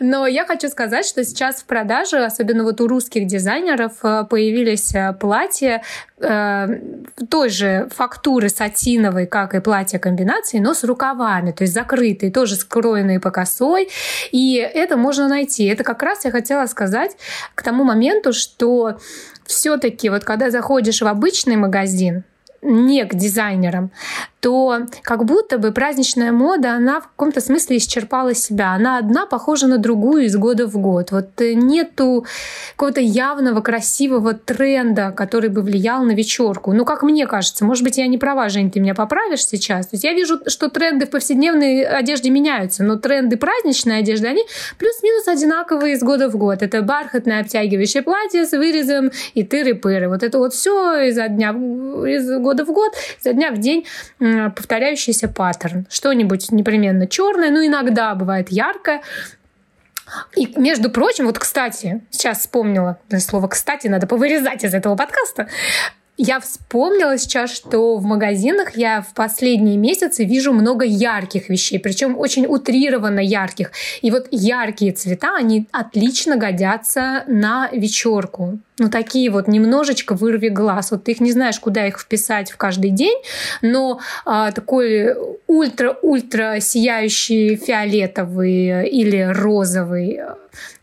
Но 0.00 0.26
я 0.26 0.44
хочу 0.44 0.68
сказать, 0.68 1.06
что 1.06 1.24
сейчас 1.24 1.56
в 1.56 1.64
продаже, 1.64 2.24
особенно 2.24 2.64
вот 2.64 2.80
у 2.80 2.88
русских 2.88 3.26
дизайнеров, 3.26 3.92
э, 4.02 4.24
появились 4.28 4.94
э, 4.94 5.12
платья 5.12 5.82
э, 6.18 6.66
той 7.30 7.48
же 7.48 7.88
фактуры 7.94 8.48
сатиновой, 8.48 9.26
как 9.26 9.54
и 9.54 9.60
платье 9.60 9.98
комбинации, 9.98 10.58
но 10.58 10.74
с 10.74 10.82
рукавами, 10.82 11.52
то 11.52 11.62
есть 11.62 11.72
закрытые, 11.92 12.32
тоже 12.32 12.56
скроенные 12.56 13.20
по 13.20 13.30
косой. 13.30 13.88
И 14.30 14.56
это 14.56 14.96
можно 14.96 15.28
найти. 15.28 15.64
Это 15.64 15.84
как 15.84 16.02
раз 16.02 16.24
я 16.24 16.30
хотела 16.30 16.66
сказать 16.66 17.16
к 17.54 17.62
тому 17.62 17.84
моменту, 17.84 18.32
что 18.32 18.98
все-таки 19.44 20.08
вот 20.08 20.24
когда 20.24 20.50
заходишь 20.50 21.02
в 21.02 21.06
обычный 21.06 21.56
магазин, 21.56 22.24
не 22.62 23.04
к 23.04 23.14
дизайнерам, 23.14 23.90
то 24.42 24.86
как 25.02 25.24
будто 25.24 25.56
бы 25.56 25.70
праздничная 25.70 26.32
мода, 26.32 26.72
она 26.72 27.00
в 27.00 27.04
каком-то 27.04 27.40
смысле 27.40 27.76
исчерпала 27.76 28.34
себя. 28.34 28.72
Она 28.72 28.98
одна 28.98 29.24
похожа 29.24 29.68
на 29.68 29.78
другую 29.78 30.24
из 30.24 30.36
года 30.36 30.66
в 30.66 30.76
год. 30.78 31.12
Вот 31.12 31.40
э, 31.40 31.54
нету 31.54 32.26
какого-то 32.74 33.00
явного 33.00 33.60
красивого 33.60 34.34
тренда, 34.34 35.12
который 35.16 35.48
бы 35.48 35.62
влиял 35.62 36.02
на 36.02 36.10
вечерку. 36.10 36.72
Ну, 36.72 36.84
как 36.84 37.04
мне 37.04 37.28
кажется, 37.28 37.64
может 37.64 37.84
быть, 37.84 37.98
я 37.98 38.08
не 38.08 38.18
права, 38.18 38.48
Жень, 38.48 38.72
ты 38.72 38.80
меня 38.80 38.96
поправишь 38.96 39.46
сейчас. 39.46 39.86
То 39.86 39.94
есть 39.94 40.02
я 40.02 40.12
вижу, 40.12 40.40
что 40.48 40.68
тренды 40.68 41.06
в 41.06 41.10
повседневной 41.10 41.84
одежде 41.84 42.28
меняются, 42.30 42.82
но 42.82 42.96
тренды 42.96 43.36
праздничной 43.36 44.00
одежды, 44.00 44.26
они 44.26 44.42
плюс-минус 44.76 45.28
одинаковые 45.28 45.94
из 45.94 46.02
года 46.02 46.28
в 46.28 46.36
год. 46.36 46.62
Это 46.62 46.82
бархатное 46.82 47.42
обтягивающее 47.42 48.02
платье 48.02 48.44
с 48.44 48.50
вырезом 48.50 49.12
и 49.34 49.44
тыры-пыры. 49.44 50.08
Вот 50.08 50.24
это 50.24 50.38
вот 50.38 50.52
все 50.52 51.08
изо 51.10 51.28
дня, 51.28 51.50
из 51.50 52.28
года 52.40 52.64
в 52.64 52.72
год, 52.72 52.92
изо 53.20 53.32
дня 53.34 53.52
в 53.52 53.58
день 53.58 53.86
повторяющийся 54.54 55.28
паттерн. 55.28 55.86
Что-нибудь 55.90 56.50
непременно 56.50 57.06
черное, 57.06 57.50
но 57.50 57.64
иногда 57.64 58.14
бывает 58.14 58.50
яркое. 58.50 59.02
И, 60.36 60.52
между 60.58 60.90
прочим, 60.90 61.26
вот, 61.26 61.38
кстати, 61.38 62.02
сейчас 62.10 62.40
вспомнила, 62.40 62.98
слово 63.18 63.48
«кстати» 63.48 63.86
надо 63.88 64.06
повырезать 64.06 64.64
из 64.64 64.74
этого 64.74 64.96
подкаста. 64.96 65.48
Я 66.18 66.40
вспомнила 66.40 67.16
сейчас, 67.16 67.50
что 67.50 67.96
в 67.96 68.04
магазинах 68.04 68.76
я 68.76 69.00
в 69.00 69.14
последние 69.14 69.78
месяцы 69.78 70.24
вижу 70.24 70.52
много 70.52 70.84
ярких 70.84 71.48
вещей, 71.48 71.78
причем 71.78 72.18
очень 72.18 72.44
утрированно 72.46 73.20
ярких. 73.20 73.72
И 74.02 74.10
вот 74.10 74.26
яркие 74.30 74.92
цвета, 74.92 75.34
они 75.36 75.66
отлично 75.72 76.36
годятся 76.36 77.24
на 77.26 77.70
вечерку. 77.72 78.58
Ну, 78.78 78.90
такие 78.90 79.30
вот 79.30 79.48
немножечко 79.48 80.14
вырви 80.14 80.48
глаз. 80.48 80.90
Вот 80.90 81.04
ты 81.04 81.12
их 81.12 81.20
не 81.20 81.32
знаешь, 81.32 81.58
куда 81.58 81.86
их 81.86 81.98
вписать 81.98 82.50
в 82.50 82.58
каждый 82.58 82.90
день, 82.90 83.16
но 83.62 83.98
а, 84.26 84.52
такой 84.52 85.14
ультра-ультра 85.46 86.60
сияющий 86.60 87.56
фиолетовый 87.56 88.88
или 88.88 89.32
розовый 89.32 90.20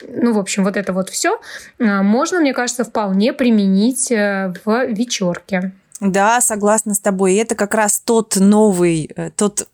ну, 0.07 0.33
в 0.33 0.39
общем, 0.39 0.63
вот 0.63 0.77
это 0.77 0.93
вот 0.93 1.09
все 1.09 1.39
а, 1.79 2.03
можно, 2.03 2.39
мне 2.39 2.53
кажется, 2.53 2.83
вполне 2.83 3.33
применить 3.33 4.11
э, 4.11 4.53
в 4.65 4.85
вечерке. 4.87 5.71
Да, 5.99 6.39
согласна 6.39 6.93
с 6.93 6.99
тобой. 6.99 7.33
И 7.33 7.37
это 7.37 7.55
как 7.55 7.73
раз 7.73 7.99
тот 7.99 8.37
новый, 8.37 9.11
э, 9.15 9.31
тот 9.31 9.67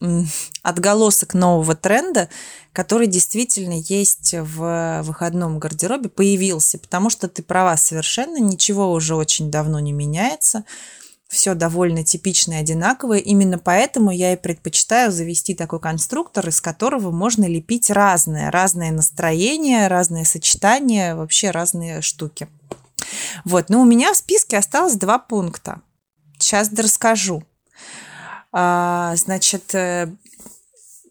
отголосок 0.64 1.36
нового 1.36 1.76
тренда, 1.76 2.30
который 2.74 3.08
действительно 3.08 3.80
есть 3.88 4.34
в 4.34 5.02
выходном 5.04 5.60
гардеробе, 5.60 6.10
появился. 6.10 6.80
Потому 6.80 7.10
что 7.10 7.28
ты 7.28 7.44
права 7.44 7.78
совершенно, 7.78 8.38
ничего 8.38 8.92
уже 8.92 9.16
очень 9.16 9.52
давно 9.52 9.80
не 9.80 9.92
меняется 9.92 10.64
все 11.36 11.54
довольно 11.54 12.04
типичное, 12.04 12.62
одинаковое. 12.62 13.20
Именно 13.20 13.60
поэтому 13.60 14.10
я 14.10 14.34
и 14.34 14.38
предпочитаю 14.38 15.12
завести 15.12 15.54
такой 15.54 15.80
конструктор, 15.80 16.48
из 16.48 16.62
которого 16.62 17.12
можно 17.12 17.46
лепить 17.46 17.90
разное. 17.90 18.50
Разное 18.50 18.92
настроение, 18.92 19.88
разные 19.88 20.26
сочетания, 20.26 21.16
вообще 21.16 21.52
разные 21.52 22.02
штуки. 22.02 22.48
Вот, 23.44 23.70
но 23.70 23.82
у 23.82 23.86
меня 23.86 24.14
в 24.14 24.18
списке 24.18 24.58
осталось 24.58 24.96
два 24.96 25.20
пункта. 25.20 25.82
Сейчас 26.40 26.72
расскажу. 26.74 27.44
А, 28.52 29.16
значит, 29.16 29.76
э, 29.76 30.10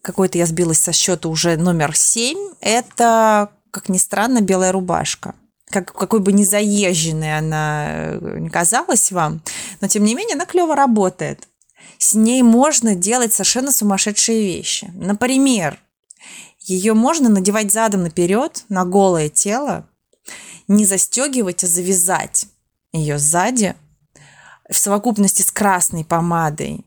какой-то 0.01 0.37
я 0.37 0.45
сбилась 0.45 0.79
со 0.79 0.91
счета 0.91 1.29
уже 1.29 1.55
номер 1.55 1.95
семь. 1.95 2.53
Это, 2.59 3.51
как 3.71 3.89
ни 3.89 3.97
странно, 3.97 4.41
белая 4.41 4.71
рубашка 4.71 5.35
как, 5.75 5.91
какой 5.91 6.21
бы 6.21 6.31
не 6.31 6.45
заезженной 6.45 7.37
она 7.37 7.87
э, 7.89 8.49
казалась 8.49 9.11
вам, 9.11 9.41
но 9.81 9.89
тем 9.89 10.05
не 10.05 10.15
менее 10.15 10.35
она 10.35 10.45
клево 10.45 10.73
работает. 10.73 11.49
С 11.97 12.13
ней 12.13 12.43
можно 12.43 12.95
делать 12.95 13.33
совершенно 13.33 13.73
сумасшедшие 13.73 14.41
вещи. 14.41 14.89
Например, 14.93 15.77
ее 16.61 16.93
можно 16.93 17.27
надевать 17.27 17.73
задом 17.73 18.03
наперед 18.03 18.63
на 18.69 18.85
голое 18.85 19.27
тело, 19.27 19.85
не 20.69 20.85
застегивать, 20.85 21.65
а 21.65 21.67
завязать 21.67 22.47
ее 22.93 23.19
сзади 23.19 23.75
в 24.69 24.77
совокупности 24.77 25.41
с 25.41 25.51
красной 25.51 26.05
помадой, 26.05 26.85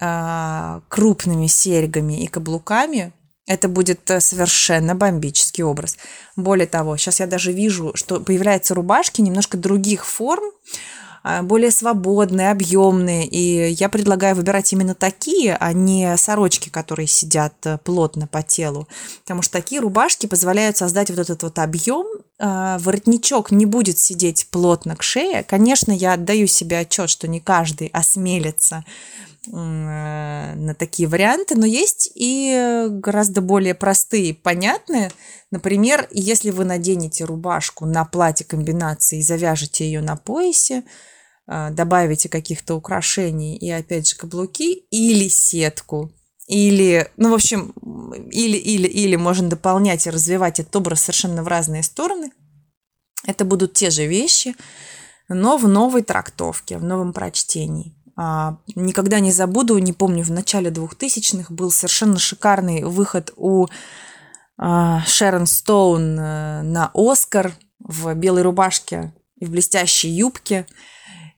а, 0.00 0.80
крупными 0.88 1.48
серьгами 1.48 2.22
и 2.22 2.28
каблуками 2.28 3.12
это 3.48 3.68
будет 3.68 4.08
э, 4.10 4.20
совершенно 4.20 4.94
бомбический 4.94 5.64
образ. 5.64 5.96
Более 6.36 6.66
того, 6.66 6.96
сейчас 6.96 7.20
я 7.20 7.26
даже 7.26 7.50
вижу, 7.50 7.92
что 7.94 8.20
появляются 8.20 8.74
рубашки 8.74 9.22
немножко 9.22 9.56
других 9.56 10.06
форм, 10.06 10.44
а, 11.24 11.42
более 11.42 11.70
свободные, 11.70 12.50
объемные. 12.50 13.26
И 13.26 13.72
я 13.72 13.88
предлагаю 13.88 14.36
выбирать 14.36 14.72
именно 14.72 14.94
такие, 14.94 15.56
а 15.58 15.72
не 15.72 16.16
сорочки, 16.16 16.68
которые 16.68 17.06
сидят 17.06 17.54
э, 17.64 17.78
плотно 17.78 18.26
по 18.26 18.42
телу. 18.42 18.86
Потому 19.22 19.42
что 19.42 19.52
такие 19.54 19.80
рубашки 19.80 20.26
позволяют 20.26 20.76
создать 20.76 21.10
вот 21.10 21.18
этот 21.18 21.42
вот 21.42 21.58
объем. 21.58 22.06
А, 22.40 22.78
воротничок 22.78 23.50
не 23.50 23.66
будет 23.66 23.98
сидеть 23.98 24.48
плотно 24.50 24.96
к 24.96 25.02
шее. 25.02 25.42
Конечно, 25.42 25.92
я 25.92 26.12
отдаю 26.14 26.46
себе 26.46 26.78
отчет, 26.78 27.10
что 27.10 27.28
не 27.28 27.40
каждый 27.40 27.88
осмелится 27.88 28.84
Э, 29.52 30.54
на 30.54 30.74
такие 30.74 31.08
варианты, 31.08 31.54
но 31.54 31.64
есть 31.64 32.10
и 32.14 32.86
гораздо 32.90 33.40
более 33.40 33.74
простые, 33.74 34.34
понятные. 34.34 35.10
Например, 35.50 36.08
если 36.10 36.50
вы 36.50 36.64
наденете 36.64 37.24
рубашку 37.24 37.86
на 37.86 38.04
платье 38.04 38.44
комбинации 38.44 39.18
и 39.18 39.22
завяжете 39.22 39.84
ее 39.86 40.02
на 40.02 40.16
поясе, 40.16 40.82
э, 41.46 41.70
добавите 41.70 42.28
каких-то 42.28 42.74
украшений 42.74 43.56
и 43.56 43.70
опять 43.70 44.08
же 44.08 44.16
каблуки 44.16 44.84
или 44.90 45.28
сетку, 45.28 46.12
или, 46.48 47.10
ну, 47.18 47.30
в 47.30 47.34
общем, 47.34 47.72
или, 48.32 48.56
или, 48.56 48.88
или 48.88 49.16
можно 49.16 49.48
дополнять 49.48 50.06
и 50.06 50.10
развивать 50.10 50.58
этот 50.58 50.74
образ 50.76 51.02
совершенно 51.02 51.42
в 51.42 51.48
разные 51.48 51.82
стороны. 51.82 52.32
Это 53.26 53.44
будут 53.44 53.74
те 53.74 53.90
же 53.90 54.06
вещи, 54.06 54.56
но 55.28 55.58
в 55.58 55.68
новой 55.68 56.02
трактовке, 56.02 56.78
в 56.78 56.84
новом 56.84 57.12
прочтении. 57.12 57.94
А, 58.16 58.56
никогда 58.74 59.20
не 59.20 59.30
забуду, 59.30 59.76
не 59.76 59.92
помню, 59.92 60.24
в 60.24 60.30
начале 60.30 60.70
2000-х 60.70 61.52
был 61.52 61.70
совершенно 61.70 62.18
шикарный 62.18 62.82
выход 62.82 63.30
у 63.36 63.66
а, 64.56 65.02
Шерон 65.06 65.46
Стоун 65.46 66.18
э, 66.18 66.62
на 66.62 66.90
Оскар 66.94 67.52
в 67.78 68.14
белой 68.14 68.42
рубашке 68.42 69.12
и 69.36 69.44
в 69.44 69.50
блестящей 69.50 70.08
юбке. 70.08 70.66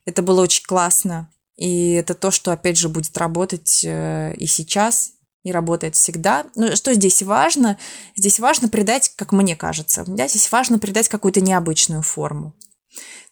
Это 0.07 0.23
было 0.23 0.41
очень 0.41 0.65
классно. 0.65 1.29
И 1.61 1.93
это 1.93 2.15
то, 2.15 2.31
что, 2.31 2.53
опять 2.53 2.79
же, 2.79 2.89
будет 2.89 3.17
работать 3.19 3.85
э, 3.85 4.35
и 4.35 4.47
сейчас, 4.47 5.13
и 5.45 5.53
работает 5.53 5.95
всегда. 5.95 6.47
Ну, 6.55 6.75
что 6.75 6.95
здесь 6.95 7.23
важно? 7.23 7.77
Здесь 8.17 8.41
важно 8.41 8.69
придать, 8.69 9.13
как 9.15 9.33
мне 9.33 9.55
кажется, 9.55 10.05
да, 10.07 10.27
здесь 10.27 10.51
важно 10.51 10.79
придать 10.79 11.09
какую-то 11.09 11.43
необычную 11.43 12.03
форму. 12.03 12.55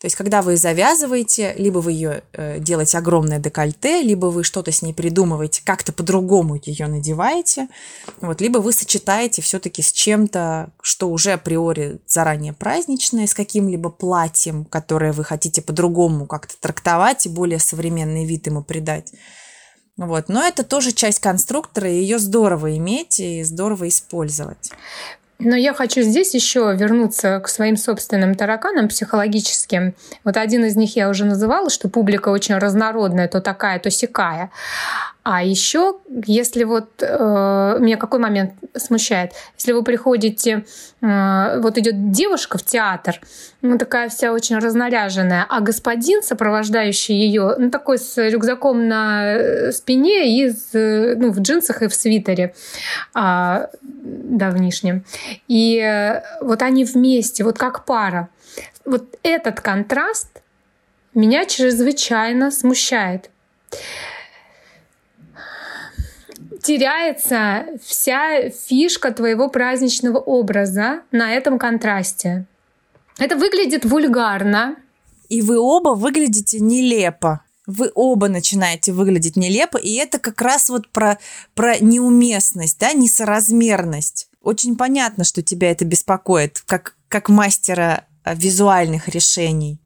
То 0.01 0.07
есть, 0.07 0.15
когда 0.15 0.43
вы 0.43 0.57
завязываете, 0.57 1.55
либо 1.59 1.79
вы 1.79 1.93
ее 1.93 2.23
э, 2.33 2.61
делаете 2.61 2.99
огромное 2.99 3.41
декольте, 3.41 4.01
либо 4.03 4.27
вы 4.27 4.45
что-то 4.45 4.71
с 4.71 4.83
ней 4.83 4.95
придумываете, 4.95 5.63
как-то 5.65 5.93
по-другому 5.93 6.61
ее 6.63 6.87
надеваете, 6.87 7.69
вот, 8.21 8.41
либо 8.41 8.59
вы 8.59 8.73
сочетаете 8.73 9.43
все-таки 9.43 9.83
с 9.83 9.91
чем-то, 9.91 10.71
что 10.81 11.11
уже 11.11 11.33
априори 11.33 12.01
заранее 12.07 12.53
праздничное, 12.53 13.27
с 13.27 13.35
каким-либо 13.35 13.91
платьем, 13.91 14.65
которое 14.65 15.13
вы 15.13 15.25
хотите 15.25 15.63
по-другому 15.63 16.27
как-то 16.27 16.55
трактовать 16.61 17.27
и 17.27 17.29
более 17.29 17.59
современный 17.59 18.25
вид 18.25 18.47
ему 18.47 18.63
придать. 18.63 19.13
Вот. 19.99 20.29
Но 20.29 20.45
это 20.45 20.63
тоже 20.63 20.93
часть 20.93 21.19
конструктора, 21.19 21.91
и 21.91 22.01
ее 22.01 22.21
здорово 22.21 22.77
иметь 22.77 23.19
и 23.19 23.43
здорово 23.43 23.89
использовать. 23.89 24.71
Но 25.41 25.55
я 25.55 25.73
хочу 25.73 26.03
здесь 26.03 26.35
еще 26.35 26.75
вернуться 26.75 27.39
к 27.39 27.49
своим 27.49 27.77
собственным 27.77 28.35
тараканам 28.35 28.89
психологическим. 28.89 29.95
Вот 30.25 30.37
один 30.37 30.65
из 30.65 30.75
них 30.75 30.97
я 30.97 31.09
уже 31.09 31.25
называла, 31.25 31.71
что 31.71 31.89
публика 31.89 32.31
очень 32.31 32.57
разнородная, 32.57 33.29
то 33.29 33.41
такая, 33.41 33.79
то 33.79 33.89
сякая. 33.89 34.51
А 35.31 35.43
еще, 35.43 35.99
если 36.25 36.65
вот 36.65 37.03
э, 37.03 37.77
меня 37.81 37.99
какой 37.99 38.19
момент 38.19 38.55
смущает, 38.75 39.33
если 39.59 39.73
вы 39.73 39.85
приходите, 39.85 40.65
э, 41.03 41.61
вот 41.61 41.77
идет 41.77 42.11
девушка 42.13 42.57
в 42.57 42.63
театр, 42.63 43.21
ну 43.61 43.77
такая 43.77 44.09
вся 44.09 44.33
очень 44.33 44.57
разнаряженная, 44.57 45.45
а 45.47 45.61
господин, 45.61 46.23
сопровождающий 46.23 47.15
ее, 47.15 47.57
ну 47.59 47.69
такой 47.71 47.99
с 47.99 48.17
рюкзаком 48.17 48.89
на 48.89 49.35
э, 49.35 49.73
спине 49.73 50.35
и 50.35 50.49
с, 50.49 50.71
э, 50.73 51.15
ну, 51.19 51.31
в 51.31 51.41
джинсах 51.41 51.83
и 51.83 51.89
в 51.89 51.95
свитере 51.95 52.55
э, 53.15 53.67
давнишнем. 53.83 55.05
И 55.47 55.79
э, 55.79 56.23
вот 56.41 56.63
они 56.63 56.87
вместе, 56.87 57.45
вот 57.45 57.59
как 57.59 57.85
пара. 57.85 58.31
Вот 58.87 59.19
этот 59.23 59.61
контраст 59.61 60.41
меня 61.13 61.45
чрезвычайно 61.45 62.51
смущает 62.51 63.29
теряется 66.69 67.65
вся 67.83 68.51
фишка 68.51 69.11
твоего 69.11 69.49
праздничного 69.49 70.19
образа 70.19 71.01
на 71.13 71.33
этом 71.33 71.59
контрасте. 71.59 72.45
Это 73.19 73.37
выглядит 73.37 73.87
вульгарно. 73.87 74.77
И 75.31 75.41
вы 75.41 75.59
оба 75.59 75.95
выглядите 75.95 76.61
нелепо. 76.61 77.41
Вы 77.67 77.91
оба 77.95 78.29
начинаете 78.29 78.93
выглядеть 78.93 79.37
нелепо, 79.37 79.79
и 79.79 79.95
это 79.95 80.19
как 80.19 80.43
раз 80.43 80.69
вот 80.69 80.89
про, 80.91 81.19
про 81.55 81.79
неуместность, 81.79 82.79
да, 82.79 82.93
несоразмерность. 82.93 84.29
Очень 84.43 84.77
понятно, 84.77 85.25
что 85.25 85.43
тебя 85.43 85.71
это 85.71 85.87
беспокоит, 85.87 86.63
как, 86.67 86.97
как 87.09 87.31
мастера 87.31 88.05
а, 88.25 88.35
визуальных 88.35 89.09
решений 89.09 89.81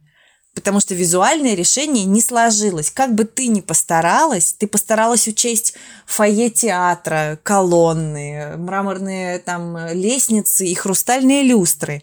потому 0.54 0.80
что 0.80 0.94
визуальное 0.94 1.54
решение 1.54 2.04
не 2.04 2.20
сложилось. 2.20 2.90
Как 2.90 3.14
бы 3.14 3.24
ты 3.24 3.46
ни 3.46 3.60
постаралась, 3.60 4.54
ты 4.58 4.66
постаралась 4.66 5.26
учесть 5.26 5.74
фойе 6.06 6.50
театра, 6.50 7.38
колонны, 7.42 8.56
мраморные 8.56 9.38
там 9.38 9.76
лестницы 9.92 10.66
и 10.66 10.74
хрустальные 10.74 11.42
люстры. 11.44 12.02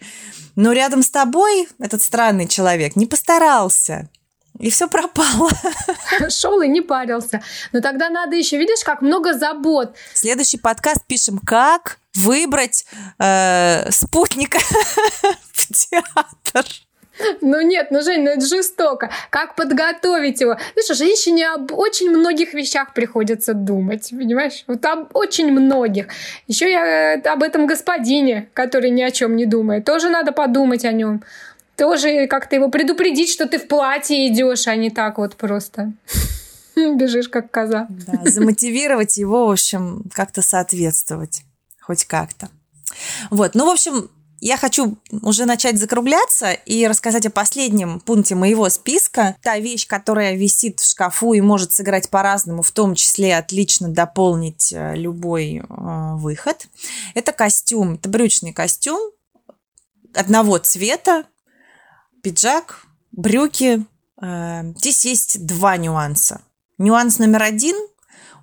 Но 0.56 0.72
рядом 0.72 1.04
с 1.04 1.10
тобой 1.10 1.70
этот 1.80 2.02
странный 2.02 2.48
человек 2.48 2.96
не 2.96 3.06
постарался. 3.06 4.10
И 4.58 4.70
все 4.70 4.90
пропало. 4.90 5.50
Шел 6.30 6.62
и 6.62 6.68
не 6.68 6.82
парился. 6.82 7.42
Но 7.72 7.80
тогда 7.80 8.10
надо 8.10 8.36
еще, 8.36 8.58
видишь, 8.58 8.84
как 8.84 9.02
много 9.02 9.34
забот. 9.34 9.96
Следующий 10.14 10.58
подкаст 10.58 11.06
пишем, 11.08 11.40
как 11.40 12.00
выбрать 12.14 12.86
э, 13.20 13.90
спутника 13.92 14.60
в 15.54 15.74
театр. 15.74 16.66
Ну 17.42 17.62
нет, 17.62 17.88
ну, 17.92 18.02
Жень, 18.02 18.24
ну 18.24 18.32
это 18.32 18.46
жестоко. 18.46 19.10
Как 19.30 19.56
подготовить 19.56 20.42
его? 20.42 20.58
Знаешь, 20.74 20.98
женщине 20.98 21.50
об 21.50 21.72
очень 21.72 22.10
многих 22.10 22.54
вещах 22.54 22.94
приходится 22.94 23.54
думать, 23.54 24.10
понимаешь? 24.12 24.64
Вот 24.68 24.86
об 24.86 25.16
очень 25.16 25.52
многих. 25.52 26.08
Еще 26.48 26.72
я 26.72 27.16
э, 27.16 27.22
об 27.22 27.44
этом 27.44 27.68
господине, 27.68 28.50
который 28.54 28.90
ни 28.90 29.02
о 29.02 29.12
чем 29.12 29.36
не 29.36 29.46
думает. 29.46 29.86
Тоже 29.86 30.10
надо 30.10 30.32
подумать 30.32 30.86
о 30.86 30.92
нем. 30.92 31.24
Тоже 31.76 32.28
как-то 32.28 32.56
его 32.56 32.70
предупредить, 32.70 33.32
что 33.32 33.48
ты 33.48 33.58
в 33.58 33.68
платье 33.68 34.28
идешь, 34.28 34.68
а 34.68 34.76
не 34.76 34.90
так 34.90 35.18
вот 35.18 35.36
просто 35.36 35.94
бежишь 36.76 37.30
как 37.30 37.52
коза. 37.52 37.88
Да, 37.90 38.30
замотивировать 38.30 39.18
его, 39.18 39.48
в 39.48 39.52
общем, 39.52 40.04
как-то 40.14 40.42
соответствовать. 40.42 41.44
Хоть 41.82 42.06
как-то. 42.06 42.50
Вот, 43.30 43.56
ну, 43.56 43.66
в 43.66 43.70
общем, 43.70 44.10
я 44.42 44.58
хочу 44.58 44.98
уже 45.22 45.46
начать 45.46 45.78
закругляться 45.78 46.52
и 46.52 46.88
рассказать 46.88 47.26
о 47.26 47.30
последнем 47.32 48.00
пункте 48.00 48.36
моего 48.36 48.70
списка. 48.70 49.36
Та 49.42 49.60
вещь, 49.60 49.88
которая 49.88 50.36
висит 50.36 50.80
в 50.80 50.90
шкафу 50.90 51.34
и 51.34 51.42
может 51.42 51.72
сыграть 51.72 52.10
по-разному, 52.10 52.62
в 52.62 52.72
том 52.72 52.96
числе 52.96 53.38
отлично 53.38 53.90
дополнить 53.90 54.74
э, 54.74 54.96
любой 54.96 55.58
э, 55.58 55.64
выход. 56.16 56.68
Это 57.14 57.32
костюм, 57.32 57.96
это 57.96 58.10
брючный 58.10 58.54
костюм 58.54 59.12
одного 60.14 60.58
цвета, 60.58 61.26
пиджак, 62.24 62.86
брюки, 63.12 63.86
э, 64.22 64.74
здесь 64.78 65.06
есть 65.06 65.46
два 65.46 65.78
нюанса. 65.78 66.42
Нюанс 66.78 67.20
номер 67.20 67.44
один– 67.44 67.76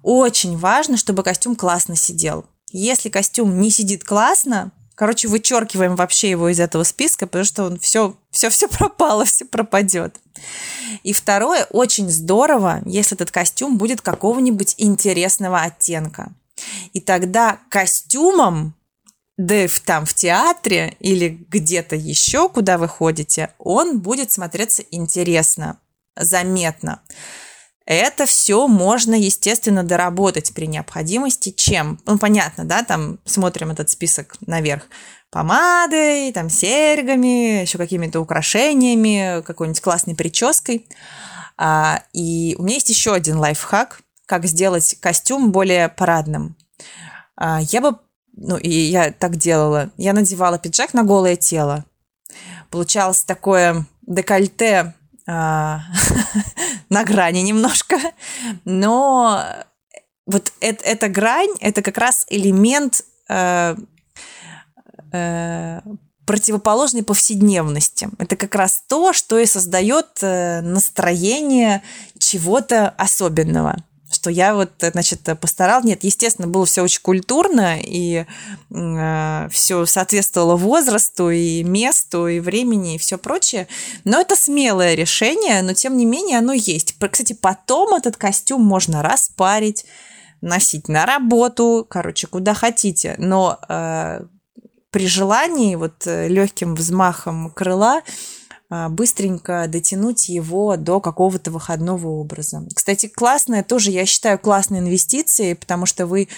очень 0.08 0.56
важно, 0.56 0.96
чтобы 0.96 1.24
костюм 1.24 1.56
классно 1.56 1.96
сидел. 1.96 2.44
Если 2.70 3.08
костюм 3.08 3.58
не 3.58 3.70
сидит 3.70 4.04
классно, 4.04 4.70
короче, 4.96 5.28
вычеркиваем 5.28 5.94
вообще 5.94 6.30
его 6.30 6.48
из 6.48 6.58
этого 6.58 6.82
списка, 6.82 7.26
потому 7.26 7.44
что 7.44 7.64
он 7.64 7.78
все, 7.78 8.16
все, 8.30 8.50
все 8.50 8.66
пропало, 8.66 9.24
все 9.24 9.44
пропадет. 9.44 10.16
И 11.04 11.12
второе, 11.12 11.66
очень 11.70 12.10
здорово, 12.10 12.82
если 12.84 13.14
этот 13.16 13.30
костюм 13.30 13.78
будет 13.78 14.00
какого-нибудь 14.00 14.74
интересного 14.78 15.60
оттенка. 15.60 16.32
И 16.92 17.00
тогда 17.00 17.60
костюмом 17.68 18.74
да 19.36 19.66
там 19.84 20.06
в 20.06 20.14
театре 20.14 20.96
или 20.98 21.28
где-то 21.50 21.94
еще, 21.94 22.48
куда 22.48 22.78
вы 22.78 22.88
ходите, 22.88 23.52
он 23.58 24.00
будет 24.00 24.32
смотреться 24.32 24.82
интересно, 24.90 25.78
заметно. 26.16 27.02
Это 27.86 28.26
все 28.26 28.66
можно, 28.66 29.14
естественно, 29.14 29.84
доработать 29.84 30.52
при 30.52 30.66
необходимости. 30.66 31.50
Чем? 31.50 32.00
Ну, 32.04 32.18
понятно, 32.18 32.64
да, 32.64 32.82
там 32.82 33.20
смотрим 33.24 33.70
этот 33.70 33.90
список 33.90 34.36
наверх. 34.44 34.82
Помадой, 35.30 36.32
там, 36.32 36.50
серьгами, 36.50 37.62
еще 37.62 37.78
какими-то 37.78 38.20
украшениями, 38.20 39.40
какой-нибудь 39.42 39.80
классной 39.80 40.16
прической. 40.16 40.86
А, 41.56 42.02
и 42.12 42.56
у 42.58 42.64
меня 42.64 42.74
есть 42.74 42.90
еще 42.90 43.14
один 43.14 43.38
лайфхак, 43.38 44.00
как 44.26 44.46
сделать 44.46 44.96
костюм 45.00 45.52
более 45.52 45.88
парадным. 45.88 46.56
А, 47.36 47.60
я 47.60 47.80
бы, 47.80 47.98
ну, 48.36 48.56
и 48.56 48.68
я 48.68 49.12
так 49.12 49.36
делала, 49.36 49.90
я 49.96 50.12
надевала 50.12 50.58
пиджак 50.58 50.92
на 50.92 51.04
голое 51.04 51.36
тело. 51.36 51.84
Получалось 52.70 53.22
такое 53.22 53.86
декольте 54.02 54.94
а, 55.28 55.80
на 56.88 57.04
грани 57.04 57.40
немножко, 57.40 57.98
но 58.64 59.42
вот 60.26 60.52
это, 60.60 60.84
эта 60.84 61.08
грань, 61.08 61.54
это 61.60 61.82
как 61.82 61.98
раз 61.98 62.26
элемент 62.28 63.04
э, 63.28 63.76
э, 65.12 65.80
противоположной 66.26 67.04
повседневности. 67.04 68.08
Это 68.18 68.36
как 68.36 68.54
раз 68.56 68.82
то, 68.88 69.12
что 69.12 69.38
и 69.38 69.46
создает 69.46 70.18
э, 70.22 70.60
настроение 70.62 71.82
чего-то 72.18 72.88
особенного 72.90 73.76
что 74.10 74.30
я 74.30 74.54
вот, 74.54 74.70
значит, 74.78 75.20
постарал. 75.40 75.82
Нет, 75.82 76.04
естественно, 76.04 76.46
было 76.46 76.64
все 76.66 76.82
очень 76.82 77.00
культурно, 77.02 77.78
и 77.80 78.24
э, 78.70 79.48
все 79.50 79.86
соответствовало 79.86 80.56
возрасту, 80.56 81.30
и 81.30 81.62
месту, 81.64 82.28
и 82.28 82.40
времени, 82.40 82.94
и 82.94 82.98
все 82.98 83.18
прочее. 83.18 83.66
Но 84.04 84.20
это 84.20 84.36
смелое 84.36 84.94
решение, 84.94 85.62
но 85.62 85.74
тем 85.74 85.96
не 85.96 86.06
менее 86.06 86.38
оно 86.38 86.52
есть. 86.52 86.94
Кстати, 86.98 87.32
потом 87.32 87.94
этот 87.94 88.16
костюм 88.16 88.62
можно 88.62 89.02
распарить, 89.02 89.84
носить 90.40 90.88
на 90.88 91.04
работу, 91.06 91.86
короче, 91.88 92.26
куда 92.26 92.54
хотите. 92.54 93.16
Но 93.18 93.58
э, 93.68 94.20
при 94.90 95.08
желании, 95.08 95.74
вот 95.74 96.06
э, 96.06 96.28
легким 96.28 96.74
взмахом 96.74 97.50
крыла, 97.50 98.02
быстренько 98.68 99.66
дотянуть 99.68 100.28
его 100.28 100.76
до 100.76 101.00
какого-то 101.00 101.50
выходного 101.50 102.08
образа. 102.08 102.66
Кстати, 102.74 103.06
классная 103.06 103.62
тоже, 103.62 103.90
я 103.90 104.06
считаю, 104.06 104.38
классной 104.38 104.80
инвестицией, 104.80 105.54
потому 105.54 105.86
что 105.86 106.06
вы, 106.06 106.28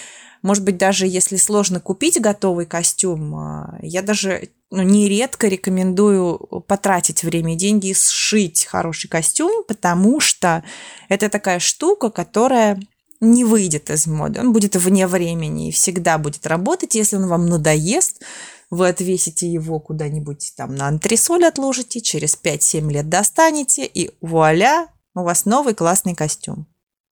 может 0.43 0.65
быть, 0.65 0.77
даже 0.77 1.07
если 1.07 1.37
сложно 1.37 1.81
купить 1.81 2.21
готовый 2.21 2.67
костюм, 2.67 3.35
а, 3.35 3.79
я 3.81 4.03
даже 4.03 4.51
ну, 4.71 4.83
нередко 4.83 5.49
рекомендую 5.49 6.39
потратить 6.67 7.23
время 7.25 7.55
и 7.55 7.57
деньги 7.57 7.89
и 7.89 7.95
сшить 7.95 8.67
хороший 8.67 9.09
костюм, 9.09 9.65
потому 9.67 10.21
что 10.21 10.63
это 11.09 11.31
такая 11.31 11.59
штука, 11.59 12.11
которая 12.11 12.79
не 13.21 13.45
выйдет 13.45 13.91
из 13.91 14.07
моды, 14.07 14.41
он 14.41 14.53
будет 14.53 14.77
вне 14.77 15.07
времени 15.07 15.69
и 15.69 15.73
всегда 15.73 16.19
будет 16.19 16.47
работать, 16.47 16.95
если 16.95 17.17
он 17.17 17.27
вам 17.27 17.47
надоест, 17.47 18.23
вы 18.71 18.89
отвесите 18.89 19.51
его 19.51 19.81
куда-нибудь 19.81 20.53
там 20.57 20.75
на 20.75 20.89
антресоль 20.89 21.45
отложите, 21.45 22.01
через 22.01 22.39
5-7 22.41 22.91
лет 22.93 23.09
достанете, 23.09 23.87
и 23.87 24.11
вуаля, 24.21 24.89
у 25.15 25.23
вас 25.23 25.47
новый 25.47 25.75
классный 25.75 26.15
костюм. 26.15 26.67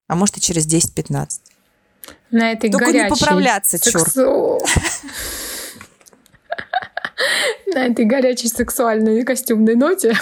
А 0.08 0.14
может 0.14 0.36
и 0.36 0.40
через 0.40 0.66
10-15. 0.66 1.40
На 2.30 2.52
этой 2.52 2.70
Только 2.70 2.86
горячей, 2.86 3.04
не 3.04 3.10
поправляться, 3.10 3.78
сексу... 3.78 4.10
чур. 4.12 4.62
На 7.66 7.86
этой 7.86 8.04
горячей 8.04 8.48
сексуальной 8.48 9.24
костюмной 9.24 9.74
ноте 9.74 10.14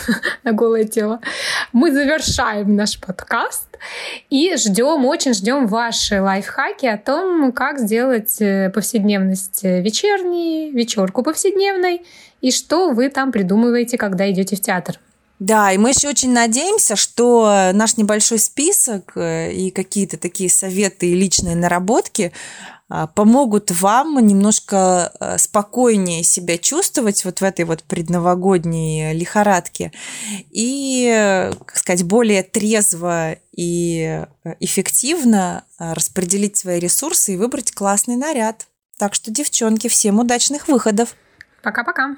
на 0.44 0.52
голое 0.52 0.84
тело 0.84 1.20
мы 1.72 1.92
завершаем 1.92 2.76
наш 2.76 3.00
подкаст 3.00 3.66
и 4.30 4.56
ждем, 4.56 5.04
очень 5.04 5.34
ждем 5.34 5.66
ваши 5.66 6.20
лайфхаки 6.20 6.86
о 6.86 6.96
том, 6.98 7.52
как 7.52 7.80
сделать 7.80 8.40
э, 8.40 8.70
повседневность 8.70 9.62
вечерней, 9.64 10.70
вечерку 10.70 11.22
повседневной 11.22 12.02
и 12.40 12.50
что 12.50 12.90
вы 12.90 13.08
там 13.08 13.32
придумываете, 13.32 13.98
когда 13.98 14.30
идете 14.30 14.56
в 14.56 14.60
театр. 14.60 14.98
Да, 15.40 15.72
и 15.72 15.78
мы 15.78 15.90
еще 15.90 16.08
очень 16.08 16.32
надеемся, 16.32 16.94
что 16.94 17.70
наш 17.74 17.96
небольшой 17.96 18.38
список 18.38 19.12
э, 19.16 19.52
и 19.52 19.70
какие-то 19.70 20.16
такие 20.16 20.48
советы 20.48 21.08
и 21.08 21.14
личные 21.14 21.56
наработки 21.56 22.32
помогут 23.14 23.70
вам 23.70 24.24
немножко 24.24 25.12
э, 25.18 25.38
спокойнее 25.38 26.22
себя 26.22 26.58
чувствовать 26.58 27.24
вот 27.24 27.40
в 27.40 27.44
этой 27.44 27.64
вот 27.64 27.82
предновогодней 27.82 29.12
лихорадке 29.12 29.92
и, 30.50 31.50
как 31.66 31.76
сказать, 31.76 32.04
более 32.04 32.42
трезво 32.42 33.36
и 33.52 34.24
э, 34.44 34.54
эффективно 34.60 35.64
распределить 35.78 36.56
свои 36.56 36.78
ресурсы 36.78 37.34
и 37.34 37.36
выбрать 37.36 37.72
классный 37.72 38.16
наряд. 38.16 38.66
Так 38.98 39.14
что, 39.14 39.30
девчонки, 39.30 39.88
всем 39.88 40.20
удачных 40.20 40.68
выходов. 40.68 41.16
Пока-пока. 41.62 42.16